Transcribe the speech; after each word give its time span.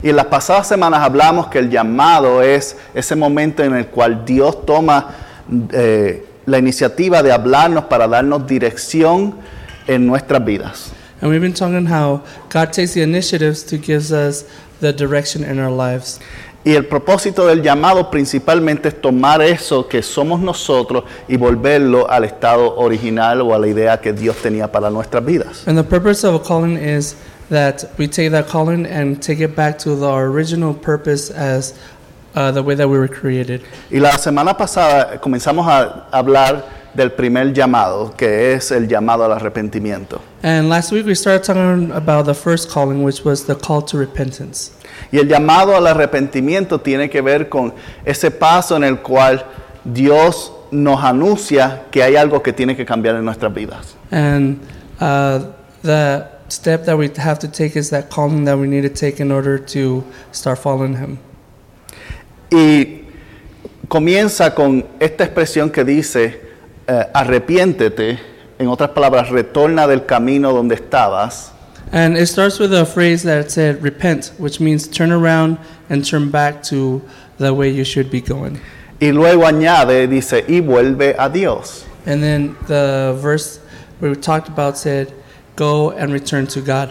Y 0.00 0.10
en 0.10 0.14
las 0.14 0.26
pasadas 0.26 0.68
semanas 0.68 1.00
hablamos 1.00 1.48
que 1.48 1.58
el 1.58 1.70
llamado 1.70 2.40
es 2.40 2.76
ese 2.94 3.16
momento 3.16 3.64
en 3.64 3.74
el 3.74 3.88
cual 3.88 4.24
Dios 4.24 4.64
toma 4.64 5.08
eh, 5.72 6.24
la 6.46 6.56
iniciativa 6.56 7.20
de 7.20 7.32
hablarnos 7.32 7.86
para 7.86 8.06
darnos 8.06 8.46
dirección 8.46 9.34
en 9.88 10.06
nuestras 10.06 10.44
vidas. 10.44 10.92
And 11.20 11.32
we've 11.32 11.40
been 11.40 11.52
talking 11.52 11.84
how 11.86 12.22
God 12.48 12.70
takes 12.70 12.94
the 12.94 13.02
initiatives 13.02 13.64
to 13.64 13.76
give 13.76 14.12
us 14.12 14.44
the 14.80 14.92
direction 14.92 15.42
in 15.42 15.58
our 15.58 15.72
lives. 15.72 16.20
Y 16.62 16.76
el 16.76 16.86
propósito 16.86 17.44
del 17.48 17.62
llamado 17.62 18.08
principalmente 18.08 18.90
es 18.90 19.00
tomar 19.00 19.42
eso 19.42 19.88
que 19.88 20.04
somos 20.04 20.38
nosotros 20.38 21.02
y 21.26 21.36
volverlo 21.36 22.08
al 22.08 22.22
estado 22.22 22.76
original 22.76 23.40
o 23.40 23.52
a 23.52 23.58
la 23.58 23.66
idea 23.66 24.00
que 24.00 24.12
Dios 24.12 24.36
tenía 24.36 24.70
para 24.70 24.90
nuestras 24.90 25.24
vidas. 25.24 25.66
And 25.66 25.76
the 25.76 25.82
purpose 25.82 26.24
of 26.24 26.36
a 26.36 26.38
calling 26.38 26.76
is 26.76 27.16
that 27.50 27.84
we 27.98 28.06
take 28.06 28.30
that 28.30 28.46
calling 28.46 28.86
and 28.86 29.22
take 29.22 29.40
it 29.40 29.56
back 29.56 29.78
to 29.78 29.94
the 29.94 30.12
original 30.12 30.74
purpose 30.74 31.30
as 31.30 31.74
uh, 32.34 32.50
the 32.50 32.62
way 32.62 32.74
that 32.74 32.88
we 32.88 32.98
were 32.98 33.08
created. 33.08 33.62
Y 33.90 33.98
la 33.98 34.12
semana 34.18 34.56
pasada 34.56 35.18
comenzamos 35.20 35.66
a 35.66 36.08
hablar 36.12 36.64
del 36.94 37.10
primer 37.10 37.52
llamado, 37.52 38.16
que 38.16 38.54
es 38.54 38.70
el 38.70 38.88
llamado 38.88 39.24
al 39.24 39.32
arrepentimiento. 39.32 40.20
And 40.42 40.68
last 40.68 40.92
week 40.92 41.06
we 41.06 41.14
started 41.14 41.44
talking 41.44 41.90
about 41.92 42.26
the 42.26 42.34
first 42.34 42.70
calling, 42.70 43.02
which 43.02 43.24
was 43.24 43.44
the 43.44 43.54
call 43.54 43.82
to 43.82 43.98
repentance. 43.98 44.72
Y 45.10 45.18
el 45.18 45.28
llamado 45.28 45.76
al 45.76 45.86
arrepentimiento 45.86 46.80
tiene 46.80 47.08
que 47.08 47.20
ver 47.22 47.48
con 47.48 47.72
ese 48.04 48.30
paso 48.30 48.76
en 48.76 48.84
el 48.84 48.98
cual 48.98 49.44
Dios 49.84 50.52
nos 50.70 51.02
anuncia 51.02 51.84
que 51.90 52.02
hay 52.02 52.16
algo 52.16 52.42
que 52.42 52.52
tiene 52.52 52.76
que 52.76 52.84
cambiar 52.84 53.16
en 53.16 53.24
nuestras 53.24 53.52
vidas. 53.54 53.96
And 54.10 54.60
uh, 55.00 55.44
the 55.82 56.37
step 56.48 56.84
that 56.86 56.96
we 56.96 57.08
have 57.16 57.38
to 57.40 57.48
take 57.48 57.76
is 57.76 57.90
that 57.90 58.10
calling 58.10 58.44
that 58.44 58.58
we 58.58 58.66
need 58.66 58.82
to 58.82 58.88
take 58.88 59.20
in 59.20 59.30
order 59.30 59.58
to 59.58 60.04
start 60.32 60.58
following 60.58 60.96
Him. 60.96 61.18
Y 62.50 63.04
comienza 63.88 64.54
con 64.54 64.86
esta 65.00 65.24
expresión 65.24 65.70
que 65.70 65.84
dice, 65.84 66.40
eh, 66.86 67.06
arrepiéntete, 67.12 68.18
en 68.58 68.68
otras 68.68 68.90
palabras, 68.90 69.30
retorna 69.30 69.86
del 69.86 70.06
camino 70.06 70.52
donde 70.52 70.74
estabas. 70.74 71.52
And 71.92 72.16
it 72.16 72.26
starts 72.26 72.58
with 72.58 72.72
a 72.74 72.84
phrase 72.84 73.22
that 73.22 73.50
said 73.50 73.82
repent, 73.82 74.32
which 74.38 74.60
means 74.60 74.86
turn 74.86 75.10
around 75.10 75.58
and 75.88 76.04
turn 76.04 76.30
back 76.30 76.62
to 76.64 77.00
the 77.38 77.54
way 77.54 77.70
you 77.70 77.84
should 77.84 78.10
be 78.10 78.20
going. 78.20 78.60
Y 79.00 79.10
luego 79.12 79.46
añade, 79.46 80.08
dice, 80.08 80.44
y 80.48 80.60
vuelve 80.60 81.14
a 81.18 81.30
Dios. 81.30 81.86
And 82.04 82.22
then 82.22 82.56
the 82.66 83.16
verse 83.20 83.60
we 84.00 84.14
talked 84.14 84.48
about 84.48 84.76
said, 84.76 85.12
go 85.58 85.90
and 85.90 86.12
return 86.12 86.46
to 86.46 86.60
God. 86.60 86.90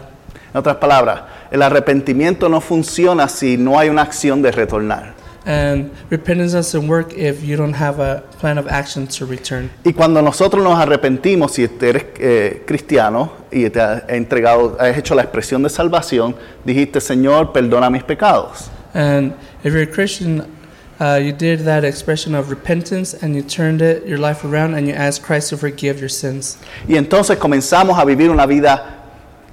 En 0.53 0.59
otras 0.59 0.75
palabras, 0.77 1.21
el 1.51 1.61
arrepentimiento 1.61 2.49
no 2.49 2.61
funciona 2.61 3.27
si 3.27 3.57
no 3.57 3.79
hay 3.79 3.89
una 3.89 4.01
acción 4.01 4.41
de 4.41 4.51
retornar. 4.51 5.15
And 5.45 5.91
repentance 6.09 6.51
doesn't 6.51 6.89
work 6.89 7.13
if 7.13 7.41
you 7.41 7.55
don't 7.55 7.73
have 7.73 8.01
a 8.01 8.21
plan 8.41 8.57
of 8.57 8.67
action 8.67 9.07
to 9.07 9.25
return. 9.25 9.69
Y 9.85 9.93
cuando 9.93 10.21
nosotros 10.21 10.61
nos 10.61 10.77
arrepentimos, 10.77 11.53
si 11.53 11.63
eres 11.63 12.05
eh, 12.19 12.63
cristiano 12.67 13.31
y 13.49 13.69
te 13.69 13.79
has 13.79 14.03
entregado, 14.09 14.75
has 14.77 14.97
hecho 14.97 15.15
la 15.15 15.21
expresión 15.21 15.63
de 15.63 15.69
salvación, 15.69 16.35
dijiste, 16.65 16.99
Señor, 16.99 17.53
perdona 17.53 17.89
mis 17.89 18.03
pecados. 18.03 18.69
And 18.93 19.35
if 19.63 19.73
you're 19.73 19.83
a 19.83 19.89
Christian, 19.89 20.56
uh, 20.99 21.19
you 21.21 21.31
did 21.31 21.61
that 21.65 21.83
expression 21.83 22.33
of 22.35 22.49
repentance 22.49 23.13
and 23.13 23.35
you 23.35 23.41
turned 23.41 23.81
it, 23.81 24.05
your 24.07 24.17
life 24.17 24.43
around 24.43 24.73
and 24.75 24.87
you 24.87 24.93
asked 24.93 25.23
Christ 25.23 25.49
to 25.49 25.57
forgive 25.57 25.99
your 25.99 26.09
sins. 26.09 26.57
Y 26.87 26.95
entonces 26.95 27.37
comenzamos 27.37 27.97
a 27.99 28.05
vivir 28.05 28.29
una 28.29 28.45
vida, 28.47 28.95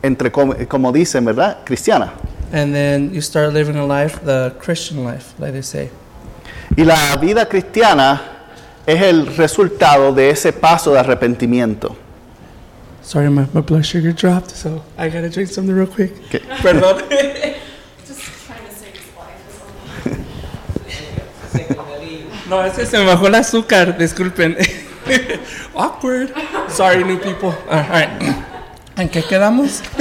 entre 0.02 0.30
como, 0.30 0.54
como 0.68 0.92
dicen, 0.92 1.24
¿verdad? 1.24 1.58
Cristiana. 1.64 2.12
And 2.52 2.72
then 2.74 3.12
you 3.12 3.20
start 3.20 3.52
living 3.52 3.76
a 3.76 3.84
life, 3.84 4.20
the 4.24 4.54
Christian 4.60 5.04
life, 5.04 5.34
like 5.38 5.52
they 5.52 5.62
say. 5.62 5.90
Y 6.76 6.84
la 6.84 7.16
vida 7.16 7.46
cristiana 7.48 8.20
es 8.86 9.00
el 9.02 9.26
resultado 9.36 10.12
de 10.14 10.30
ese 10.30 10.52
paso 10.52 10.92
de 10.92 11.00
arrepentimiento. 11.00 11.96
Sorry, 13.02 13.28
my, 13.28 13.46
my 13.52 13.60
blood 13.60 13.84
sugar 13.84 14.12
dropped, 14.12 14.50
so 14.50 14.82
I 14.96 15.08
gotta 15.10 15.28
drink 15.28 15.50
something 15.50 15.74
real 15.74 15.86
quick. 15.86 16.12
Que- 16.30 16.40
Perdón. 16.62 17.02
No, 22.48 22.62
es 22.62 22.74
que 22.74 22.84
se 22.84 22.98
me 22.98 23.04
bajó 23.04 23.26
el 23.26 23.34
azúcar, 23.34 23.96
disculpen. 23.96 24.56
Awkward. 25.74 26.30
Sorry, 26.68 27.02
new 27.02 27.18
people. 27.18 27.54
All 27.70 27.84
right. 27.88 28.08
¿En 28.96 29.08
qué 29.08 29.22
quedamos? 29.22 29.82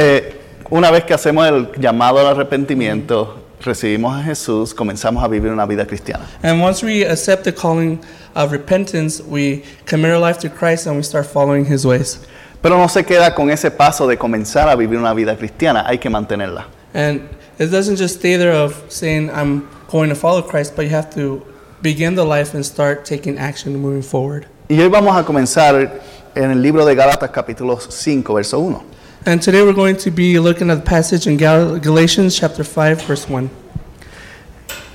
Eh, 0.00 0.40
una 0.70 0.92
vez 0.92 1.02
que 1.02 1.12
hacemos 1.12 1.44
el 1.48 1.72
llamado 1.76 2.20
al 2.20 2.28
arrepentimiento, 2.28 3.42
recibimos 3.60 4.16
a 4.16 4.22
Jesús, 4.22 4.72
comenzamos 4.72 5.24
a 5.24 5.26
vivir 5.26 5.50
una 5.50 5.66
vida 5.66 5.84
cristiana. 5.86 6.24
And 6.40 6.62
once 6.62 6.86
we 6.86 7.04
accept 7.04 7.42
the 7.42 7.52
calling 7.52 7.98
of 8.36 8.52
repentance, 8.52 9.20
we 9.20 9.64
commit 9.86 10.12
our 10.12 10.20
life 10.20 10.38
to 10.38 10.48
Christ 10.48 10.86
and 10.86 10.96
we 10.96 11.02
start 11.02 11.26
following 11.26 11.66
his 11.66 11.84
ways. 11.84 12.20
Pero 12.62 12.78
no 12.78 12.86
se 12.86 13.02
queda 13.02 13.34
con 13.34 13.50
ese 13.50 13.72
paso 13.72 14.06
de 14.06 14.16
comenzar 14.16 14.68
a 14.68 14.76
vivir 14.76 15.00
una 15.00 15.14
vida 15.14 15.36
cristiana, 15.36 15.84
hay 15.84 15.98
que 15.98 16.10
mantenerla. 16.10 16.66
And 16.94 17.22
it 17.58 17.72
doesn't 17.72 17.96
just 17.96 18.20
stay 18.20 18.36
there 18.36 18.52
of 18.52 18.74
saying, 18.88 19.30
I'm 19.30 19.68
going 19.88 20.08
to 20.08 20.14
follow 20.14 20.42
Christ, 20.42 20.76
but 20.76 20.82
you 20.84 20.90
have 20.90 21.10
to 21.14 21.42
begin 21.82 22.14
the 22.14 22.24
life 22.24 22.54
and 22.54 22.64
start 22.64 23.04
taking 23.04 23.38
action 23.38 23.72
and 23.74 23.82
moving 23.82 24.02
forward. 24.02 24.46
Y 24.68 24.76
hoy 24.80 24.88
vamos 24.88 25.16
a 25.16 25.24
comenzar 25.24 26.00
en 26.34 26.50
el 26.50 26.60
libro 26.62 26.84
de 26.84 26.94
Gálatas 26.94 27.30
capítulo 27.30 27.78
5, 27.80 28.34
verso 28.34 28.58
1. 28.60 28.82
And 29.26 29.42
today 29.42 29.62
we're 29.62 29.72
going 29.74 29.96
to 29.96 30.10
be 30.10 30.38
looking 30.38 30.70
at 30.70 30.76
the 30.76 30.84
passage 30.84 31.26
in 31.26 31.36
Gal- 31.36 31.78
Galatians 31.78 32.38
chapter 32.38 32.62
5, 32.64 33.02
verse 33.06 33.28
1. 33.28 33.50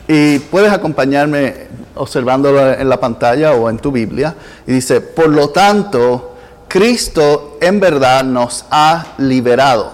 Y 0.08 0.40
puedes 0.52 0.72
acompañarme 0.72 1.68
observándolo 1.96 2.74
en 2.74 2.88
la 2.90 3.00
pantalla 3.00 3.54
o 3.54 3.70
en 3.70 3.78
tu 3.78 3.92
Biblia. 3.92 4.36
Y 4.68 4.74
dice, 4.74 5.02
por 5.02 5.30
lo 5.30 5.50
tanto, 5.50 6.36
Cristo 6.68 7.58
en 7.62 7.80
verdad 7.80 8.24
nos 8.24 8.66
ha 8.70 9.14
liberado. 9.18 9.94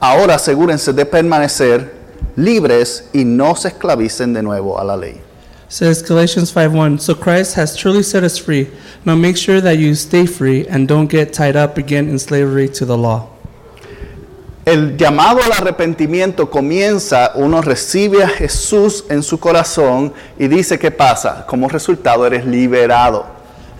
Ahora 0.00 0.34
asegúrense 0.34 0.92
de 0.92 1.04
permanecer 1.06 1.97
libres 2.38 3.08
y 3.12 3.24
no 3.24 3.54
se 3.56 3.68
esclavicen 3.68 4.32
de 4.32 4.42
nuevo 4.42 4.78
a 4.78 4.84
la 4.84 4.96
ley. 4.96 5.20
says 5.68 6.02
Galatians 6.02 6.50
5:1 6.50 7.00
So 7.00 7.14
Christ 7.14 7.54
has 7.56 7.76
truly 7.76 8.02
set 8.02 8.24
us 8.24 8.38
free. 8.38 8.68
Now 9.04 9.16
make 9.16 9.36
sure 9.36 9.60
that 9.60 9.78
you 9.78 9.94
stay 9.94 10.26
free 10.26 10.66
and 10.66 10.88
don't 10.88 11.08
get 11.10 11.32
tied 11.32 11.56
up 11.56 11.76
again 11.76 12.08
in 12.08 12.18
slavery 12.18 12.68
to 12.70 12.86
the 12.86 12.96
law. 12.96 13.28
El 14.64 14.96
llamado 14.98 15.40
al 15.42 15.52
arrepentimiento 15.52 16.50
comienza, 16.50 17.32
uno 17.36 17.62
recibe 17.62 18.22
a 18.22 18.28
Jesús 18.28 19.04
en 19.08 19.22
su 19.22 19.38
corazón 19.38 20.12
y 20.38 20.46
dice, 20.46 20.78
¿qué 20.78 20.90
pasa? 20.90 21.46
Como 21.46 21.68
resultado 21.68 22.26
eres 22.26 22.44
liberado. 22.44 23.26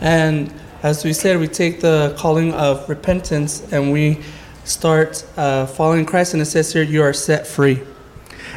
And 0.00 0.50
as 0.82 1.04
we 1.04 1.12
said, 1.12 1.38
we 1.38 1.46
take 1.46 1.80
the 1.80 2.14
calling 2.16 2.54
of 2.54 2.88
repentance 2.88 3.62
and 3.70 3.92
we 3.92 4.20
start 4.64 5.24
uh, 5.36 5.66
following 5.66 6.06
Christ, 6.06 6.34
and 6.34 6.42
it 6.42 6.46
says 6.46 6.72
here, 6.72 6.82
you 6.82 7.02
are 7.02 7.12
set 7.12 7.46
free. 7.46 7.82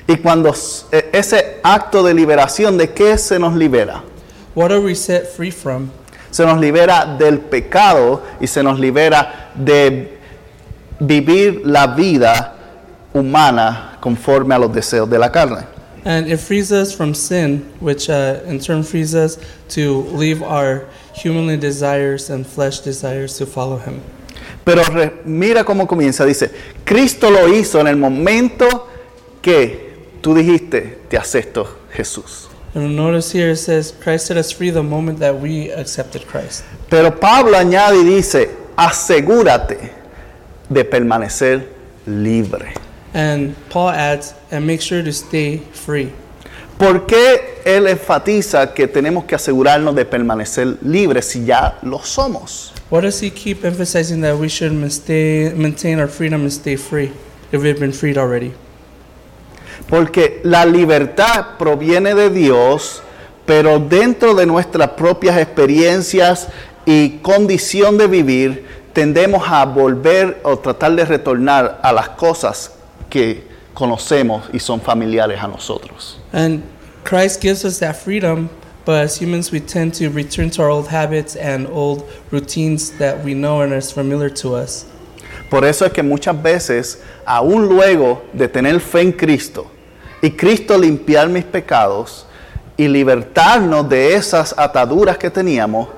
Y 0.07 0.17
cuando 0.17 0.53
e- 0.91 1.09
ese 1.13 1.59
acto 1.63 2.03
de 2.03 2.13
liberación, 2.13 2.77
¿de 2.77 2.89
qué 2.91 3.17
se 3.17 3.39
nos 3.39 3.55
libera? 3.55 4.03
What 4.55 4.71
are 4.71 4.79
we 4.79 4.95
set 4.95 5.25
free 5.27 5.51
from? 5.51 5.89
Se 6.31 6.45
nos 6.45 6.59
libera 6.59 7.05
del 7.17 7.39
pecado 7.39 8.21
y 8.39 8.47
se 8.47 8.63
nos 8.63 8.79
libera 8.79 9.51
de 9.55 10.17
vivir 10.99 11.61
la 11.65 11.87
vida 11.87 12.55
humana 13.13 13.97
conforme 13.99 14.55
a 14.55 14.59
los 14.59 14.73
deseos 14.73 15.09
de 15.09 15.19
la 15.19 15.29
carne. 15.31 15.65
And 16.03 16.27
it 16.31 16.39
frees 16.39 16.71
us 16.71 16.93
from 16.95 17.13
sin, 17.13 17.63
which 17.79 18.09
uh, 18.09 18.39
in 18.47 18.59
turn 18.59 18.83
frees 18.83 19.13
us 19.13 19.37
to 19.69 20.03
leave 20.13 20.41
our 20.41 20.85
humanly 21.13 21.57
desires 21.57 22.29
and 22.31 22.45
flesh 22.45 22.79
desires 22.79 23.37
to 23.37 23.45
follow 23.45 23.77
Him. 23.77 23.99
Pero 24.63 24.83
re- 24.85 25.21
mira 25.25 25.63
cómo 25.63 25.85
comienza, 25.87 26.25
dice, 26.25 26.49
Cristo 26.85 27.29
lo 27.29 27.47
hizo 27.53 27.79
en 27.79 27.87
el 27.87 27.97
momento 27.97 28.87
que 29.41 29.90
tú 30.21 30.33
dijiste, 30.35 30.99
te 31.09 31.17
acepto 31.17 31.67
Jesús. 31.93 32.47
And 32.73 32.95
notice 32.95 33.31
here 33.31 33.51
it 33.51 33.57
says, 33.57 33.91
Christ 33.91 34.27
set 34.27 34.37
us 34.37 34.51
free 34.51 34.69
the 34.69 34.83
moment 34.83 35.19
that 35.19 35.37
we 35.37 35.71
accepted 35.71 36.25
Christ. 36.25 36.63
Pero 36.89 37.11
Pablo 37.11 37.57
añade 37.57 37.97
y 38.01 38.05
dice, 38.05 38.49
asegúrate 38.77 39.91
de 40.69 40.85
permanecer 40.85 41.67
libre. 42.05 42.73
And 43.13 43.55
Paul 43.69 43.89
adds, 43.89 44.33
and 44.51 44.65
make 44.65 44.81
sure 44.81 45.03
to 45.03 45.11
stay 45.11 45.57
free. 45.57 46.13
¿Por 46.77 47.05
qué 47.05 47.61
él 47.65 47.87
enfatiza 47.87 48.73
que 48.73 48.87
tenemos 48.87 49.25
que 49.25 49.35
asegurarnos 49.35 49.93
de 49.93 50.05
permanecer 50.05 50.77
libres 50.81 51.25
si 51.25 51.45
ya 51.45 51.77
lo 51.83 51.99
somos? 51.99 52.73
Why 52.89 53.01
does 53.01 53.21
he 53.21 53.29
keep 53.29 53.63
emphasizing 53.63 54.21
that 54.21 54.37
we 54.37 54.47
should 54.47 54.71
maintain 54.73 55.99
our 55.99 56.07
freedom 56.07 56.41
and 56.41 56.51
stay 56.51 56.77
free 56.77 57.11
if 57.51 57.61
we've 57.61 57.79
been 57.79 57.93
freed 57.93 58.17
already? 58.17 58.53
Porque 59.89 60.41
la 60.43 60.65
libertad 60.65 61.57
proviene 61.57 62.15
de 62.15 62.29
Dios, 62.29 63.01
pero 63.45 63.79
dentro 63.79 64.33
de 64.33 64.45
nuestras 64.45 64.89
propias 64.91 65.37
experiencias 65.37 66.47
y 66.85 67.19
condición 67.21 67.97
de 67.97 68.07
vivir, 68.07 68.65
tendemos 68.93 69.43
a 69.47 69.65
volver 69.65 70.39
o 70.43 70.57
tratar 70.57 70.95
de 70.95 71.05
retornar 71.05 71.79
a 71.83 71.91
las 71.93 72.09
cosas 72.09 72.71
que 73.09 73.43
conocemos 73.73 74.43
y 74.53 74.59
son 74.59 74.81
familiares 74.81 75.39
a 75.41 75.47
nosotros. 75.47 76.19
And 76.33 76.63
Christ 77.03 77.41
gives 77.41 77.65
us 77.65 77.79
that 77.79 77.95
freedom, 77.95 78.49
but 78.85 79.03
as 79.03 79.21
humans, 79.21 79.51
we 79.51 79.59
tend 79.59 79.93
to 79.95 80.09
return 80.09 80.49
to 80.51 80.63
our 80.63 80.69
old 80.69 80.87
habits 80.87 81.35
and 81.35 81.67
old 81.67 82.03
routines 82.31 82.91
that 82.97 83.23
we 83.23 83.33
know 83.33 83.61
and 83.61 83.73
is 83.73 83.91
familiar 83.91 84.29
to 84.29 84.55
us. 84.55 84.85
Por 85.51 85.65
eso 85.65 85.85
es 85.85 85.91
que 85.91 86.01
muchas 86.01 86.41
veces, 86.41 87.01
aún 87.25 87.67
luego 87.67 88.23
de 88.31 88.47
tener 88.47 88.79
fe 88.79 89.01
en 89.01 89.11
Cristo 89.11 89.69
y 90.21 90.31
Cristo 90.31 90.77
limpiar 90.77 91.27
mis 91.27 91.43
pecados 91.43 92.25
y 92.77 92.87
libertarnos 92.87 93.89
de 93.89 94.15
esas 94.15 94.55
ataduras 94.57 95.17
que 95.17 95.29
teníamos, 95.29 95.89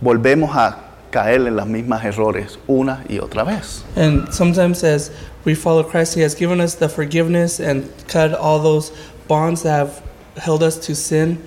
volvemos 0.00 0.50
a 0.56 0.76
caer 1.12 1.46
en 1.46 1.54
los 1.54 1.68
mismos 1.68 2.02
errores 2.02 2.58
una 2.66 3.04
y 3.08 3.20
otra 3.20 3.44
vez. 3.44 3.84
And 3.94 4.28
sometimes, 4.32 4.82
as 4.82 5.12
we 5.44 5.54
follow 5.54 5.84
Christ, 5.84 6.16
He 6.16 6.24
has 6.24 6.34
given 6.34 6.60
us 6.60 6.74
the 6.74 6.88
forgiveness 6.88 7.60
and 7.60 7.84
cut 8.08 8.34
all 8.34 8.60
those 8.60 8.90
bonds 9.28 9.62
that 9.62 9.78
have 9.78 10.02
held 10.36 10.64
us 10.64 10.76
to 10.88 10.96
sin, 10.96 11.38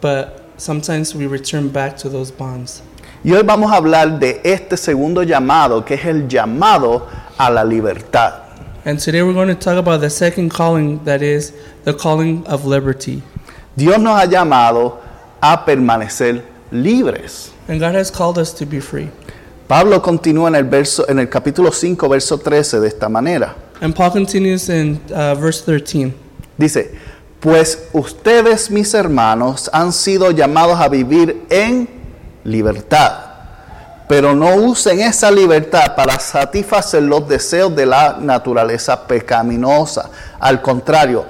but 0.00 0.40
sometimes 0.56 1.16
we 1.16 1.26
return 1.26 1.68
back 1.68 1.96
to 1.96 2.08
those 2.08 2.30
bonds. 2.30 2.80
Y 3.24 3.32
hoy 3.32 3.44
vamos 3.44 3.70
a 3.70 3.76
hablar 3.76 4.18
de 4.18 4.40
este 4.42 4.76
segundo 4.76 5.22
llamado, 5.22 5.84
que 5.84 5.94
es 5.94 6.04
el 6.06 6.26
llamado 6.26 7.06
a 7.38 7.50
la 7.50 7.64
libertad. 7.64 8.32
And 8.84 8.98
today 8.98 9.22
we're 9.22 9.32
going 9.32 9.46
to 9.46 9.54
talk 9.54 9.78
about 9.78 10.00
the 10.00 10.10
second 10.10 10.50
calling 10.50 10.98
that 11.04 11.22
is 11.22 11.52
the 11.84 11.94
calling 11.94 12.44
of 12.48 12.64
liberty. 12.64 13.22
Dios 13.76 14.00
nos 14.00 14.20
ha 14.20 14.26
llamado 14.26 14.98
a 15.40 15.64
permanecer 15.64 16.42
libres. 16.72 17.52
And 17.68 17.78
God 17.78 17.94
has 17.94 18.10
called 18.10 18.38
us 18.38 18.52
to 18.54 18.66
be 18.66 18.80
free. 18.80 19.08
Pablo 19.68 20.00
continúa 20.02 20.48
en 20.48 20.56
el, 20.56 20.64
verso, 20.64 21.08
en 21.08 21.20
el 21.20 21.28
capítulo 21.28 21.70
5, 21.70 22.08
verso 22.08 22.38
13 22.38 22.80
de 22.80 22.88
esta 22.88 23.08
manera. 23.08 23.54
And 23.80 23.94
Paul 23.94 24.10
continues 24.10 24.68
in 24.68 25.00
uh, 25.12 25.36
verse 25.36 25.62
13. 25.64 26.12
Dice, 26.58 26.90
pues 27.38 27.88
ustedes 27.92 28.68
mis 28.68 28.92
hermanos 28.94 29.70
han 29.72 29.92
sido 29.92 30.32
llamados 30.32 30.80
a 30.80 30.88
vivir 30.88 31.46
en 31.48 32.01
libertad, 32.44 33.12
pero 34.08 34.34
no 34.34 34.54
usen 34.56 35.00
esa 35.00 35.30
libertad 35.30 35.94
para 35.94 36.18
satisfacer 36.18 37.02
los 37.02 37.28
deseos 37.28 37.74
de 37.74 37.86
la 37.86 38.18
naturaleza 38.20 39.06
pecaminosa. 39.06 40.10
Al 40.38 40.60
contrario, 40.60 41.24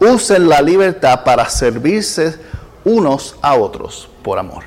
usen 0.00 0.48
la 0.48 0.60
libertad 0.60 1.24
para 1.24 1.48
servirse 1.48 2.34
unos 2.84 3.36
a 3.42 3.54
otros 3.54 4.08
por 4.22 4.38
amor. 4.38 4.64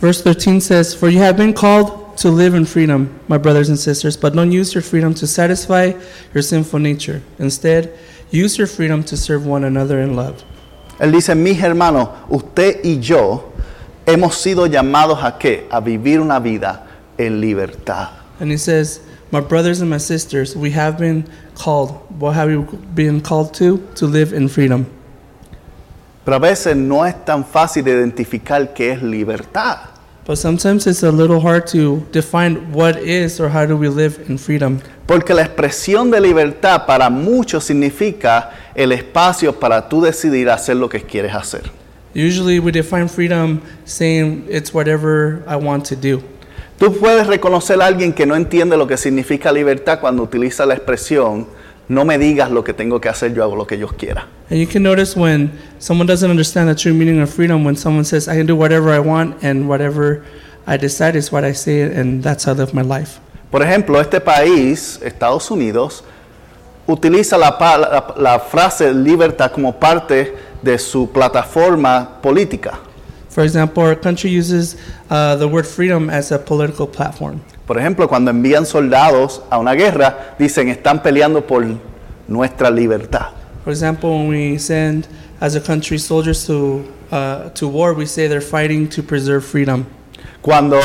Verse 0.00 0.22
13 0.22 0.60
says, 0.60 0.94
For 0.94 1.08
you 1.08 1.20
have 1.20 1.36
been 1.36 1.52
called 1.54 2.16
to 2.18 2.30
live 2.30 2.54
in 2.54 2.66
freedom, 2.66 3.08
my 3.28 3.38
brothers 3.38 3.68
and 3.68 3.78
sisters, 3.78 4.16
but 4.16 4.34
don't 4.34 4.52
use 4.52 4.74
your 4.74 4.82
freedom 4.82 5.14
to 5.14 5.26
satisfy 5.26 5.92
your 6.34 6.42
sinful 6.42 6.78
nature. 6.78 7.22
Instead, 7.38 7.92
use 8.30 8.58
your 8.58 8.66
freedom 8.66 9.02
to 9.04 9.16
serve 9.16 9.46
one 9.46 9.64
another 9.64 10.00
in 10.00 10.14
love. 10.14 10.44
Él 10.98 11.10
dice, 11.10 11.34
mis 11.34 11.58
hermanos, 11.58 12.08
usted 12.28 12.80
y 12.84 13.00
yo 13.00 13.53
hemos 14.06 14.36
sido 14.36 14.66
llamados 14.66 15.22
a 15.22 15.38
qué? 15.38 15.66
A 15.70 15.80
vivir 15.80 16.20
una 16.20 16.38
vida 16.38 16.86
en 17.18 17.40
libertad. 17.40 18.08
And 18.40 18.50
he 18.50 18.58
says, 18.58 19.00
My 19.30 19.40
brothers 19.40 19.80
and 19.80 19.90
my 19.90 19.98
sisters, 19.98 20.54
we 20.54 20.70
have 20.70 20.98
been 20.98 21.26
called. 21.54 21.90
What 22.20 22.34
have 22.34 22.48
we 22.48 22.64
been 22.94 23.20
called 23.20 23.54
to? 23.54 23.78
To 23.96 24.06
live 24.06 24.32
in 24.32 24.48
freedom. 24.48 24.86
Pero 26.24 26.36
a 26.36 26.40
veces 26.40 26.76
no 26.76 27.04
es 27.04 27.14
tan 27.24 27.44
fácil 27.44 27.84
de 27.84 27.92
identificar 27.92 28.72
qué 28.72 28.92
es 28.92 29.02
libertad. 29.02 29.90
But 30.26 30.38
sometimes 30.38 30.86
it's 30.86 31.02
a 31.02 31.12
little 31.12 31.38
hard 31.40 31.66
to 31.72 32.06
define 32.10 32.72
what 32.72 32.96
is 32.96 33.40
or 33.40 33.50
how 33.50 33.66
do 33.66 33.76
we 33.76 33.88
live 33.88 34.24
in 34.26 34.38
freedom. 34.38 34.80
Porque 35.06 35.34
la 35.34 35.42
expresión 35.42 36.10
de 36.10 36.20
libertad 36.20 36.86
para 36.86 37.10
muchos 37.10 37.64
significa 37.64 38.50
el 38.74 38.92
espacio 38.92 39.58
para 39.58 39.86
tú 39.86 40.00
decidir 40.00 40.48
hacer 40.48 40.76
lo 40.76 40.88
que 40.88 41.02
quieres 41.02 41.34
hacer. 41.34 41.70
Usually 42.14 42.60
we 42.60 42.70
define 42.72 43.08
freedom 43.08 43.60
saying 43.84 44.46
it's 44.48 44.72
whatever 44.72 45.42
I 45.46 45.56
want 45.56 45.84
to 45.86 45.96
do. 45.96 46.22
Tú 46.78 46.92
puedes 46.98 47.26
reconocer 47.26 47.80
a 47.82 47.86
alguien 47.86 48.12
que 48.12 48.26
no 48.26 48.34
entiende 48.36 48.76
lo 48.76 48.86
que 48.86 48.96
significa 48.96 49.52
libertad 49.52 50.00
cuando 50.00 50.22
utiliza 50.22 50.66
la 50.66 50.74
expresión 50.74 51.46
no 51.88 52.04
me 52.04 52.16
digas 52.18 52.50
lo 52.50 52.64
que 52.64 52.72
tengo 52.72 52.98
que 53.00 53.08
hacer, 53.10 53.34
yo 53.34 53.42
hago 53.44 53.56
lo 53.56 53.66
que 53.66 53.76
yo 53.78 53.88
quiera. 53.88 54.26
And 54.50 54.58
you 54.58 54.66
can 54.66 54.82
notice 54.82 55.14
when 55.16 55.52
someone 55.78 56.06
doesn't 56.06 56.30
understand 56.30 56.68
the 56.68 56.74
true 56.74 56.94
meaning 56.94 57.20
of 57.20 57.28
freedom 57.30 57.62
when 57.64 57.76
someone 57.76 58.04
says 58.04 58.26
I 58.28 58.36
can 58.36 58.46
do 58.46 58.56
whatever 58.56 58.90
I 58.90 59.00
want 59.00 59.42
and 59.44 59.68
whatever 59.68 60.22
I 60.66 60.76
decide 60.78 61.14
is 61.14 61.30
what 61.30 61.44
I 61.44 61.52
say 61.52 61.82
and 61.82 62.22
that's 62.22 62.44
how 62.44 62.52
I 62.52 62.56
live 62.56 62.72
my 62.74 62.82
life. 62.82 63.20
Por 63.50 63.60
ejemplo, 63.62 64.00
este 64.00 64.20
país, 64.20 64.98
Estados 65.02 65.50
Unidos, 65.50 66.02
utiliza 66.86 67.36
la, 67.38 67.50
la- 67.60 68.14
la 68.18 68.38
frase 68.40 68.92
libertad 68.92 69.52
como 69.52 69.72
parte 69.78 70.34
de 70.64 70.78
su 70.78 71.10
plataforma 71.12 72.20
política. 72.22 72.80
For 73.28 73.44
example, 73.44 73.82
our 73.82 73.96
country 73.96 74.30
uses 74.30 74.76
uh, 75.10 75.36
the 75.36 75.46
word 75.46 75.66
freedom 75.66 76.08
as 76.08 76.30
a 76.32 76.38
political 76.38 76.86
platform. 76.86 77.40
Por 77.66 77.78
ejemplo, 77.78 78.08
cuando 78.08 78.30
envían 78.30 78.64
soldados 78.64 79.42
a 79.50 79.58
una 79.58 79.74
guerra, 79.74 80.36
dicen 80.38 80.68
están 80.68 81.02
peleando 81.02 81.46
por 81.46 81.64
nuestra 82.28 82.70
libertad. 82.70 83.32
For 83.64 83.72
example, 83.72 84.10
when 84.10 84.28
we 84.28 84.58
send 84.58 85.08
as 85.40 85.56
a 85.56 85.60
country 85.60 85.98
soldiers 85.98 86.46
to 86.46 86.84
uh, 87.10 87.50
to 87.50 87.68
war, 87.68 87.94
we 87.94 88.06
say 88.06 88.28
they're 88.28 88.40
fighting 88.40 88.88
to 88.88 89.02
preserve 89.02 89.44
freedom. 89.44 89.86
Cuando 90.40 90.78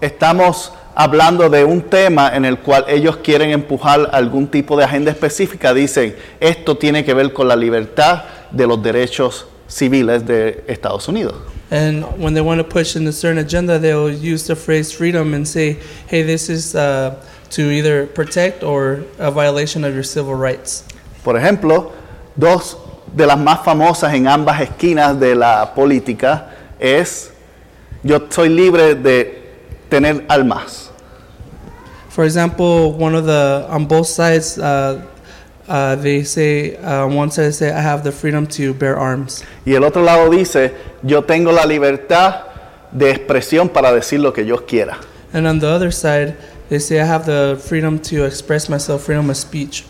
estamos 0.00 0.72
hablando 0.94 1.48
de 1.50 1.64
un 1.64 1.82
tema 1.82 2.34
en 2.34 2.44
el 2.44 2.58
cual 2.58 2.84
ellos 2.88 3.16
quieren 3.18 3.50
empujar 3.50 4.10
algún 4.12 4.46
tipo 4.46 4.76
de 4.76 4.84
agenda 4.84 5.10
específica, 5.10 5.74
dicen 5.74 6.14
esto 6.40 6.76
tiene 6.76 7.04
que 7.04 7.14
ver 7.14 7.32
con 7.32 7.48
la 7.48 7.56
libertad 7.56 8.24
de 8.50 8.66
los 8.66 8.82
derechos 8.82 9.46
civiles 9.68 10.24
de 10.24 10.64
Estados 10.68 11.08
Unidos. 11.08 11.34
And 11.70 12.04
when 12.18 12.34
they 12.34 12.40
want 12.40 12.58
to 12.58 12.64
push 12.64 12.94
in 12.94 13.06
a 13.08 13.12
certain 13.12 13.38
agenda, 13.38 13.78
they'll 13.78 14.10
use 14.10 14.46
the 14.46 14.54
phrase 14.54 14.92
freedom 14.92 15.34
and 15.34 15.46
say, 15.46 15.78
"Hey, 16.06 16.22
this 16.22 16.48
is 16.48 16.74
uh, 16.74 17.16
to 17.50 17.62
either 17.70 18.06
protect 18.06 18.62
or 18.62 19.04
a 19.18 19.30
violation 19.30 19.84
of 19.84 19.92
your 19.92 20.04
civil 20.04 20.34
rights." 20.34 20.84
Por 21.24 21.34
ejemplo, 21.34 21.92
dos 22.36 22.76
de 23.12 23.26
las 23.26 23.38
más 23.38 23.64
famosas 23.64 24.14
en 24.14 24.28
ambas 24.28 24.60
esquinas 24.60 25.18
de 25.18 25.34
la 25.34 25.74
política 25.74 26.50
es 26.78 27.32
yo 28.04 28.20
soy 28.30 28.48
libre 28.48 28.94
de 28.94 29.42
tener 29.88 30.24
armas. 30.28 30.90
For 32.10 32.24
example, 32.24 32.92
one 32.92 33.14
of 33.14 33.26
the 33.26 33.66
on 33.68 33.86
both 33.86 34.06
sides, 34.06 34.58
uh, 34.58 35.02
uh, 35.68 35.96
they 35.96 36.24
say 36.24 36.76
uh, 36.76 37.04
on 37.06 37.16
one 37.16 37.30
side 37.30 37.46
they 37.46 37.52
say, 37.52 37.70
"I 37.70 37.80
have 37.80 38.02
the 38.02 38.12
freedom 38.12 38.46
to 38.48 38.74
bear 38.74 38.96
arms," 38.96 39.44
Y 39.64 39.74
el 39.74 39.84
otro 39.84 40.02
lado 40.02 40.30
dice, 40.30 40.72
yo 41.02 41.22
tengo 41.22 41.52
la 41.52 41.64
libertad 41.64 42.46
de 42.92 43.10
expresión 43.10 43.68
para 43.68 43.92
decir 43.92 44.20
lo 44.20 44.32
que 44.32 44.44
yo 44.46 44.64
quiera. 44.66 44.98
and 45.32 45.46
on 45.46 45.58
the 45.58 45.66
other 45.68 45.92
side, 45.92 46.36
they 46.68 46.78
say, 46.78 47.00
"I 47.00 47.04
have 47.04 47.26
the 47.26 47.56
freedom 47.60 47.98
to 47.98 48.24
express 48.24 48.68
myself, 48.68 49.04
freedom 49.04 49.30
of 49.30 49.36
speech." 49.36 49.84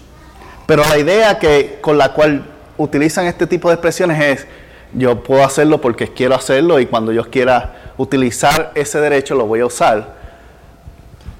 Pero 0.66 0.82
la 0.82 0.98
idea 0.98 1.38
que, 1.38 1.78
con 1.80 1.96
la 1.96 2.12
cual 2.12 2.44
utilizan 2.76 3.26
este 3.26 3.46
tipo 3.46 3.68
de 3.68 3.74
expresiones 3.74 4.20
es, 4.40 4.46
yo 4.92 5.22
puedo 5.22 5.44
hacerlo 5.44 5.80
porque 5.80 6.08
quiero 6.08 6.34
hacerlo 6.34 6.80
y 6.80 6.86
cuando 6.86 7.12
yo 7.12 7.30
quiera 7.30 7.92
utilizar 7.96 8.72
ese 8.74 8.98
derecho 9.00 9.34
lo 9.34 9.46
voy 9.46 9.60
a 9.60 9.66
usar. 9.66 10.16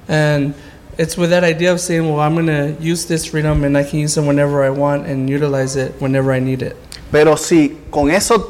And 0.07 0.53
it's 0.97 1.15
with 1.17 1.29
that 1.29 1.43
idea 1.43 1.71
of 1.71 1.79
saying, 1.79 2.07
well, 2.07 2.19
I'm 2.19 2.33
going 2.33 2.47
to 2.47 2.75
use 2.81 3.05
this 3.05 3.25
freedom 3.25 3.63
and 3.63 3.77
I 3.77 3.83
can 3.83 3.99
use 3.99 4.17
it 4.17 4.21
whenever 4.21 4.63
I 4.63 4.69
want 4.69 5.05
and 5.05 5.29
utilize 5.29 5.75
it 5.75 5.93
whenever 6.01 6.31
I 6.31 6.39
need 6.39 6.61
it. 6.61 6.75
Pero 7.11 7.37
si 7.37 7.77
con 7.89 8.09
esos 8.09 8.41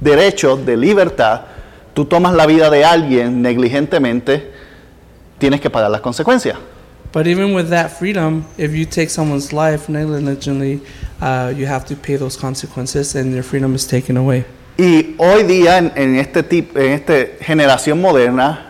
derechos 0.00 0.64
de 0.66 0.76
libertad 0.76 1.42
tú 1.94 2.04
tomas 2.04 2.34
la 2.34 2.46
vida 2.46 2.70
de 2.70 2.84
alguien 2.84 3.40
negligentemente, 3.40 4.50
tienes 5.38 5.60
que 5.60 5.70
pagar 5.70 5.90
las 5.90 6.00
consecuencias. 6.00 6.58
But 7.12 7.26
even 7.26 7.54
with 7.54 7.70
that 7.70 7.90
freedom, 7.90 8.44
if 8.56 8.72
you 8.72 8.84
take 8.84 9.10
someone's 9.10 9.52
life 9.52 9.88
negligently, 9.88 10.80
uh, 11.20 11.52
you 11.56 11.66
have 11.66 11.84
to 11.86 11.96
pay 11.96 12.16
those 12.16 12.36
consequences 12.36 13.16
and 13.16 13.32
your 13.32 13.42
freedom 13.42 13.74
is 13.74 13.86
taken 13.86 14.16
away. 14.16 14.44
Y 14.76 15.14
hoy 15.18 15.42
día 15.42 15.78
en, 15.78 15.92
en 15.96 16.16
este 16.16 16.42
tipo, 16.42 16.78
en 16.78 16.92
esta 16.92 17.14
generación 17.40 18.00
moderna, 18.00 18.69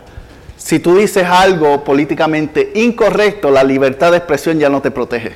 si 0.61 0.79
tú 0.79 0.97
dices 0.97 1.25
algo 1.25 1.83
políticamente 1.83 2.71
incorrecto, 2.75 3.51
la 3.51 3.65
libertad 3.65 4.11
de 4.11 4.19
expresión 4.19 4.59
ya 4.59 4.69
no 4.69 4.83
te 4.83 4.91
protege. 4.91 5.33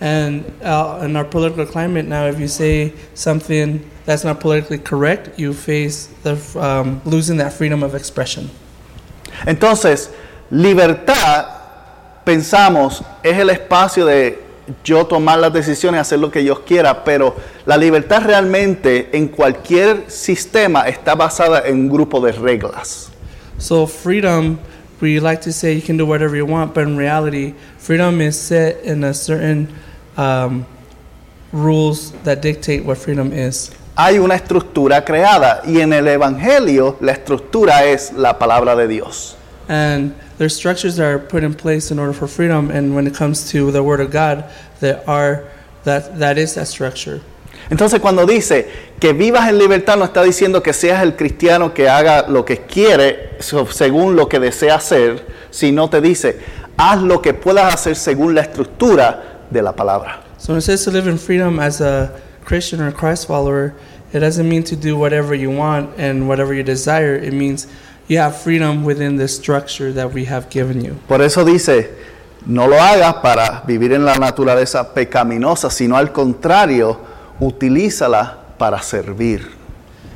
And 0.00 0.44
uh, 0.62 1.04
in 1.04 1.16
our 1.16 1.24
political 1.24 1.64
climate 1.64 2.06
now, 2.06 2.26
if 2.26 2.38
you 2.38 2.48
say 2.48 2.92
something 3.14 3.88
that's 4.04 4.24
not 4.24 4.40
politically 4.40 4.78
correct, 4.78 5.38
you 5.38 5.54
face 5.54 6.08
the 6.24 6.36
um, 6.58 7.00
losing 7.04 7.36
that 7.38 7.52
freedom 7.52 7.82
of 7.82 7.94
expression. 7.94 8.50
Entonces, 9.46 10.10
libertad, 10.50 11.46
pensamos, 12.24 13.02
es 13.22 13.38
el 13.38 13.50
espacio 13.50 14.04
de 14.04 14.42
yo 14.82 15.06
tomar 15.06 15.38
las 15.38 15.52
decisiones, 15.52 16.00
hacer 16.00 16.18
lo 16.18 16.30
que 16.30 16.42
yo 16.42 16.64
quiera, 16.64 17.04
pero 17.04 17.36
la 17.64 17.76
libertad 17.76 18.22
realmente 18.24 19.10
en 19.12 19.28
cualquier 19.28 20.10
sistema 20.10 20.88
está 20.88 21.14
basada 21.14 21.62
en 21.66 21.76
un 21.76 21.88
grupo 21.88 22.20
de 22.20 22.32
reglas. 22.32 23.13
So 23.58 23.86
freedom, 23.86 24.58
we 25.00 25.20
like 25.20 25.42
to 25.42 25.52
say 25.52 25.72
you 25.72 25.82
can 25.82 25.96
do 25.96 26.06
whatever 26.06 26.36
you 26.36 26.46
want, 26.46 26.74
but 26.74 26.84
in 26.84 26.96
reality, 26.96 27.54
freedom 27.78 28.20
is 28.20 28.38
set 28.38 28.82
in 28.84 29.04
a 29.04 29.14
certain 29.14 29.72
um, 30.16 30.66
rules 31.52 32.12
that 32.24 32.42
dictate 32.42 32.84
what 32.84 32.98
freedom 32.98 33.32
is. 33.32 33.70
Hay 33.96 34.18
una 34.18 34.34
estructura 34.34 35.04
creada 35.04 35.62
y 35.64 35.80
en 35.80 35.92
el 35.92 36.06
Evangelio 36.08 36.96
la 37.00 37.12
estructura 37.12 37.84
es 37.84 38.12
la 38.12 38.38
palabra 38.38 38.76
de 38.76 38.88
Dios. 38.88 39.36
And 39.68 40.14
there's 40.36 40.54
structures 40.56 40.96
that 40.96 41.06
are 41.06 41.18
put 41.18 41.44
in 41.44 41.54
place 41.54 41.90
in 41.90 41.98
order 41.98 42.12
for 42.12 42.26
freedom, 42.26 42.70
and 42.70 42.94
when 42.94 43.06
it 43.06 43.14
comes 43.14 43.50
to 43.50 43.70
the 43.70 43.82
Word 43.82 44.00
of 44.00 44.10
God, 44.10 44.50
that 44.80 45.08
are 45.08 45.48
that 45.84 46.18
that 46.18 46.38
is 46.38 46.54
that 46.56 46.66
structure. 46.66 47.22
Entonces 47.70 48.00
cuando 48.00 48.26
dice 48.26 48.68
que 49.00 49.12
vivas 49.12 49.48
en 49.48 49.58
libertad 49.58 49.96
no 49.96 50.04
está 50.04 50.22
diciendo 50.22 50.62
que 50.62 50.72
seas 50.72 51.02
el 51.02 51.16
cristiano 51.16 51.72
que 51.72 51.88
haga 51.88 52.26
lo 52.28 52.44
que 52.44 52.58
quiere 52.58 53.36
según 53.40 54.16
lo 54.16 54.28
que 54.28 54.38
desea 54.38 54.76
hacer, 54.76 55.26
sino 55.50 55.88
te 55.88 56.00
dice, 56.00 56.38
haz 56.76 57.02
lo 57.02 57.22
que 57.22 57.34
puedas 57.34 57.72
hacer 57.72 57.96
según 57.96 58.34
la 58.34 58.42
estructura 58.42 59.46
de 59.50 59.62
la 59.62 59.72
palabra. 59.72 60.20
So 60.38 60.52
when 60.52 60.58
it 60.58 60.64
says 60.64 60.84
to 60.84 60.90
live 60.90 61.08
in 61.08 61.16
freedom 61.16 61.58
as 61.58 61.80
a 61.80 62.10
Christian 62.44 62.80
or 62.80 62.92
Christ 62.92 63.26
follower, 63.26 63.74
it 64.12 64.20
doesn't 64.20 64.48
mean 64.48 64.62
to 64.64 64.76
do 64.76 64.96
whatever 64.96 65.34
you 65.34 65.50
want 65.50 65.90
and 65.98 66.28
whatever 66.28 66.52
you 66.54 66.62
desire. 66.62 67.16
It 67.16 67.32
means 67.32 67.66
you 68.08 68.18
have 68.18 68.36
freedom 68.36 68.84
within 68.84 69.16
the 69.16 69.26
structure 69.26 69.92
that 69.92 70.12
we 70.12 70.26
have 70.26 70.50
given 70.50 70.84
you. 70.84 70.96
Por 71.08 71.22
eso 71.22 71.44
dice, 71.44 71.90
no 72.46 72.66
lo 72.66 72.76
hagas 72.76 73.14
para 73.22 73.62
vivir 73.66 73.92
en 73.92 74.04
la 74.04 74.16
naturaleza 74.16 74.92
pecaminosa, 74.92 75.70
sino 75.70 75.96
al 75.96 76.12
contrario, 76.12 77.00
utilízala 77.40 78.38
para 78.58 78.82
servir. 78.82 79.52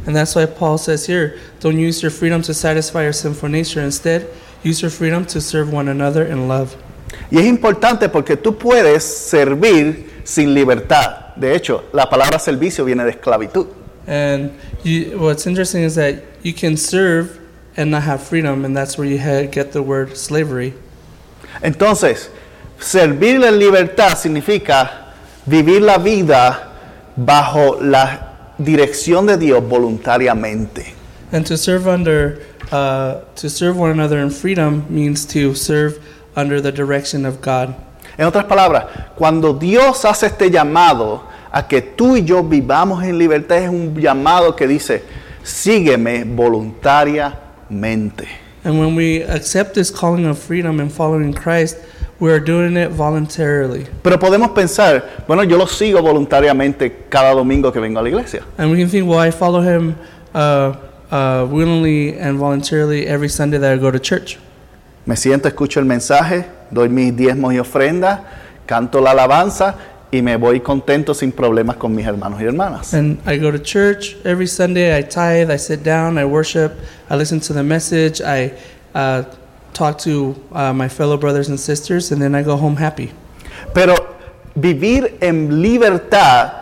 And 0.07 0.17
that's 0.17 0.35
why 0.35 0.47
Paul 0.47 0.79
says 0.79 1.07
here, 1.07 1.39
don't 1.61 1.79
use 1.79 2.03
your 2.03 2.11
freedom 2.11 2.41
to 2.43 2.55
satisfy 2.55 3.03
your 3.03 3.13
sinful 3.13 3.49
nature. 3.49 3.83
Instead, 3.83 4.27
use 4.63 4.81
your 4.81 4.91
freedom 4.91 5.27
to 5.27 5.41
serve 5.41 5.73
one 5.73 5.89
another 5.89 6.25
in 6.25 6.49
love. 6.49 6.77
Y 7.31 7.39
es 7.39 7.47
importante 7.47 8.09
porque 8.09 8.37
tú 8.37 8.57
puedes 8.57 9.03
servir 9.03 10.23
sin 10.25 10.55
libertad. 10.55 11.35
De 11.37 11.55
hecho, 11.55 11.85
la 11.93 12.09
palabra 12.09 12.39
servicio 12.39 12.85
viene 12.85 13.05
de 13.05 13.13
esclavitud. 13.13 13.67
And 14.07 14.59
you, 14.83 15.19
what's 15.19 15.47
interesting 15.47 15.83
is 15.83 15.95
that 15.97 16.23
you 16.43 16.55
can 16.55 16.77
serve 16.77 17.39
and 17.77 17.91
not 17.91 18.03
have 18.05 18.23
freedom, 18.23 18.65
and 18.65 18.77
that's 18.77 18.97
where 18.97 19.07
you 19.07 19.19
get 19.49 19.73
the 19.73 19.83
word 19.83 20.17
slavery. 20.17 20.75
Entonces, 21.63 22.31
servir 22.81 23.45
en 23.45 23.59
libertad 23.59 24.17
significa 24.17 25.13
vivir 25.47 25.83
la 25.83 25.99
vida 25.99 26.68
bajo 27.19 27.79
la 27.81 28.55
dirección 28.59 29.27
de 29.27 29.37
Dios 29.37 29.63
voluntariamente. 29.63 30.95
And 31.33 31.45
to 31.47 31.59
serve 31.59 31.87
under, 31.87 32.41
uh, 32.73 33.21
to 33.37 33.51
serve 33.51 33.77
one 33.77 33.91
another 33.91 34.19
in 34.19 34.31
freedom 34.31 34.87
means 34.89 35.27
to 35.27 35.55
serve 35.55 35.99
under 36.37 36.61
the 36.61 36.73
direction 36.73 37.27
of 37.27 37.43
God. 37.43 37.75
En 38.17 38.27
otras 38.27 38.47
palabras, 38.47 38.87
cuando 39.17 39.53
Dios 39.53 40.05
hace 40.05 40.27
este 40.27 40.51
llamado 40.51 41.23
a 41.53 41.67
que 41.67 41.83
tú 41.83 42.17
y 42.17 42.25
yo 42.25 42.43
vivamos 42.43 43.05
en 43.05 43.19
libertad, 43.19 43.59
es 43.59 43.69
un 43.69 43.95
llamado 43.95 44.57
que 44.57 44.67
dice, 44.67 45.03
sígueme 45.43 46.25
voluntariamente. 46.25 48.27
And 48.65 48.79
when 48.79 48.97
we 48.97 49.23
accept 49.23 49.75
this 49.75 49.91
calling 49.91 50.27
of 50.27 50.39
freedom 50.39 50.81
and 50.81 50.93
following 50.93 51.33
Christ, 51.33 51.77
we 52.21 52.33
are 52.33 52.41
doing 52.41 52.77
it 52.77 52.91
voluntarily. 52.91 53.87
Pero 54.03 54.19
podemos 54.19 54.51
pensar, 54.51 55.25
bueno, 55.27 55.45
yo 55.45 55.57
lo 55.57 55.67
sigo 55.67 56.03
voluntariamente 56.03 57.05
cada 57.09 57.33
domingo 57.33 57.73
que 57.73 57.81
vengo 57.81 58.01
a 58.01 58.03
la 58.03 58.09
iglesia. 58.09 58.43
And 58.57 58.71
we 58.71 58.79
can 58.79 58.89
think, 58.89 59.09
well, 59.09 59.21
I 59.21 59.31
follow 59.31 59.61
him 59.61 59.97
uh, 60.35 60.75
uh, 61.11 61.47
willingly 61.51 62.19
and 62.19 62.39
voluntarily 62.39 63.07
every 63.07 63.29
Sunday 63.29 63.59
that 63.59 63.73
I 63.73 63.77
go 63.77 63.91
to 63.91 64.01
church. 64.01 64.39
Me 65.07 65.17
siento, 65.17 65.49
escucho 65.49 65.81
el 65.81 65.87
mensaje, 65.87 66.45
doy 66.71 66.89
mis 66.89 67.17
diezmos 67.17 67.55
y 67.55 67.59
ofrendas, 67.59 68.21
canto 68.67 69.01
la 69.01 69.13
alabanza 69.13 69.77
y 70.11 70.23
me 70.23 70.37
voy 70.37 70.61
contento 70.61 71.15
sin 71.15 71.33
problemas 71.33 71.77
con 71.77 71.95
mis 71.95 72.07
hermanos 72.07 72.41
y 72.41 72.45
hermanas. 72.45 72.93
And 72.95 73.19
I 73.27 73.39
go 73.39 73.51
to 73.51 73.59
church 73.59 74.17
every 74.25 74.47
Sunday. 74.47 74.99
I 74.99 75.03
tithe. 75.03 75.51
I 75.51 75.57
sit 75.57 75.83
down. 75.83 76.19
I 76.19 76.25
worship. 76.25 76.73
I 77.09 77.17
listen 77.17 77.41
to 77.41 77.53
the 77.53 77.63
message. 77.63 78.21
I 78.21 78.53
uh, 78.95 79.23
talk 79.79 79.97
to 79.99 80.35
uh, 80.53 80.73
my 80.73 80.89
fellow 80.89 81.17
brothers 81.17 81.49
and 81.49 81.59
sisters, 81.59 82.11
and 82.11 82.21
then 82.21 82.35
I 82.35 82.43
go 82.43 82.57
home 82.57 82.77
happy. 82.77 83.13
Pero 83.75 83.95
vivir 84.55 85.17
en 85.21 85.63
libertad 85.63 86.53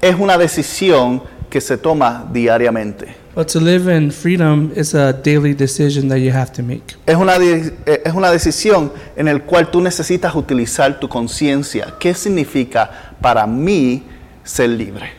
es 0.00 0.14
una 0.18 0.38
decisión 0.38 1.22
que 1.50 1.60
se 1.60 1.76
toma 1.76 2.28
diariamente. 2.32 3.16
But 3.34 3.48
to 3.48 3.60
live 3.60 3.88
in 3.88 4.10
freedom 4.10 4.72
is 4.76 4.94
a 4.94 5.12
daily 5.12 5.54
decision 5.54 6.08
that 6.08 6.18
you 6.20 6.30
have 6.32 6.52
to 6.52 6.62
make. 6.62 6.96
Es 7.06 7.16
una, 7.16 7.38
de- 7.38 7.72
eh, 7.86 8.02
es 8.04 8.12
una 8.14 8.30
decisión 8.30 8.92
en 9.16 9.26
la 9.26 9.38
cual 9.40 9.70
tú 9.70 9.80
necesitas 9.80 10.34
utilizar 10.34 11.00
tu 11.00 11.08
conciencia. 11.08 11.94
¿Qué 11.98 12.14
significa 12.14 12.90
para 13.22 13.46
mí 13.46 14.02
ser 14.44 14.68
libre? 14.68 15.10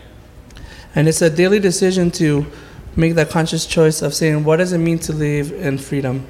And 0.95 1.07
it's 1.07 1.23
a 1.23 1.29
daily 1.29 1.59
decision 1.59 2.11
to 2.11 2.45
make 2.95 3.15
that 3.15 3.29
conscious 3.31 3.65
choice 3.67 4.03
of 4.03 4.13
saying, 4.13 4.43
what 4.45 4.57
does 4.59 4.73
it 4.73 4.79
mean 4.79 4.99
to 4.99 5.11
live 5.13 5.51
in 5.51 5.79
freedom? 5.79 6.21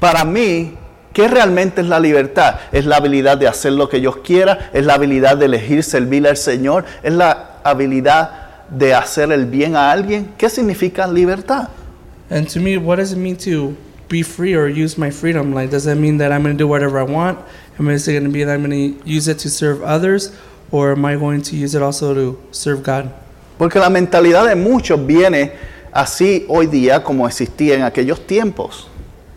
Para 0.00 0.24
mí, 0.24 0.74
¿qué 1.12 1.28
realmente 1.28 1.80
es 1.80 1.86
la 1.86 2.00
libertad? 2.00 2.60
Es 2.72 2.86
la 2.86 2.96
habilidad 2.96 3.38
de 3.38 3.48
hacer 3.48 3.72
lo 3.72 3.88
que 3.88 4.00
yo 4.00 4.22
quiera, 4.22 4.70
es 4.72 4.84
la 4.84 4.94
habilidad 4.94 5.36
de 5.36 5.46
elegir 5.46 5.82
servir 5.82 6.26
al 6.26 6.36
Señor, 6.36 6.84
es 7.02 7.12
la 7.12 7.60
habilidad 7.64 8.44
de 8.70 8.94
hacer 8.94 9.32
el 9.32 9.46
bien 9.46 9.76
a 9.76 9.90
alguien. 9.92 10.32
¿Qué 10.36 10.48
significa 10.48 11.06
libertad? 11.06 11.68
And 12.30 12.48
to 12.48 12.60
me, 12.60 12.78
what 12.78 12.96
does 12.96 13.12
it 13.12 13.18
mean 13.18 13.36
to 13.38 13.76
be 14.08 14.22
free 14.22 14.54
or 14.54 14.68
use 14.68 14.98
my 14.98 15.10
freedom? 15.10 15.52
Like, 15.52 15.70
does 15.70 15.84
that 15.84 15.96
mean 15.96 16.18
that 16.18 16.32
I'm 16.32 16.42
going 16.42 16.56
to 16.56 16.58
do 16.58 16.66
whatever 16.66 16.98
I 16.98 17.04
want? 17.04 17.38
Am 17.78 17.88
I 17.88 17.96
going 17.96 18.24
to 18.24 18.30
be 18.30 18.44
that 18.44 18.54
I'm 18.54 18.64
going 18.64 18.96
to 18.96 19.08
use 19.08 19.28
it 19.28 19.38
to 19.40 19.50
serve 19.50 19.82
others? 19.82 20.32
Or 20.70 20.92
am 20.92 21.04
I 21.04 21.16
going 21.16 21.42
to 21.42 21.56
use 21.56 21.74
it 21.74 21.82
also 21.82 22.14
to 22.14 22.42
serve 22.50 22.82
God? 22.82 23.10
Porque 23.58 23.78
la 23.78 23.88
mentalidad 23.88 24.48
de 24.48 24.56
muchos 24.56 25.04
viene 25.06 25.52
así 25.92 26.44
hoy 26.48 26.66
día 26.66 27.04
como 27.04 27.26
existía 27.26 27.76
en 27.76 27.82
aquellos 27.82 28.26
tiempos. 28.26 28.88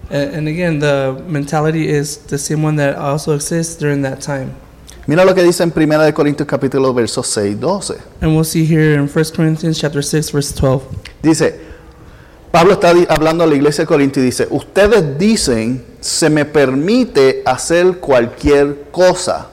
And, 0.10 0.36
and 0.36 0.48
again, 0.48 0.80
the 0.80 1.22
mentality 1.28 1.88
is 1.88 2.18
the 2.18 2.38
same 2.38 2.64
one 2.64 2.76
that 2.78 2.96
also 2.96 3.36
exists 3.36 3.76
during 3.76 4.02
that 4.04 4.22
time. 4.22 4.56
Mira 5.08 5.24
lo 5.24 5.34
que 5.34 5.42
dice 5.42 5.64
en 5.64 5.72
1 5.72 6.04
de 6.04 6.14
Corintios 6.14 6.48
capítulo 6.48 6.94
verso 6.94 7.24
6, 7.24 7.60
12. 7.60 7.98
And 8.22 8.36
we'll 8.36 8.44
see 8.44 8.66
here 8.66 8.94
in 8.96 9.08
1 9.08 9.26
Corinthians 9.34 9.80
chapter 9.80 10.04
6, 10.04 10.32
verse 10.32 10.54
12. 10.54 10.84
Dice, 11.22 11.60
Pablo 12.52 12.74
está 12.74 12.92
hablando 13.10 13.44
a 13.44 13.48
la 13.48 13.56
iglesia 13.56 13.84
de 13.84 13.88
Corinto 13.88 14.20
y 14.20 14.24
dice, 14.24 14.48
ustedes 14.50 15.18
dicen, 15.18 15.86
se 16.02 16.30
me 16.30 16.44
permite 16.44 17.42
hacer 17.46 18.00
cualquier 18.00 18.90
cosa, 18.92 19.48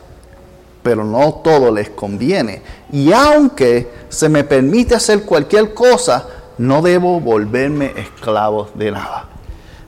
pero 0.83 1.05
no 1.05 1.35
todo 1.35 1.73
les 1.73 1.91
conviene. 1.91 2.63
Y 2.93 3.13
aunque 3.13 3.89
se 4.09 4.29
me 4.29 4.43
permite 4.43 4.95
hacer 4.95 5.23
cualquier 5.23 5.73
cosa, 5.75 6.27
no 6.59 6.83
debo 6.83 7.21
volverme 7.21 7.93
esclavo 7.97 8.71
de 8.75 8.91
nada. 8.91 9.34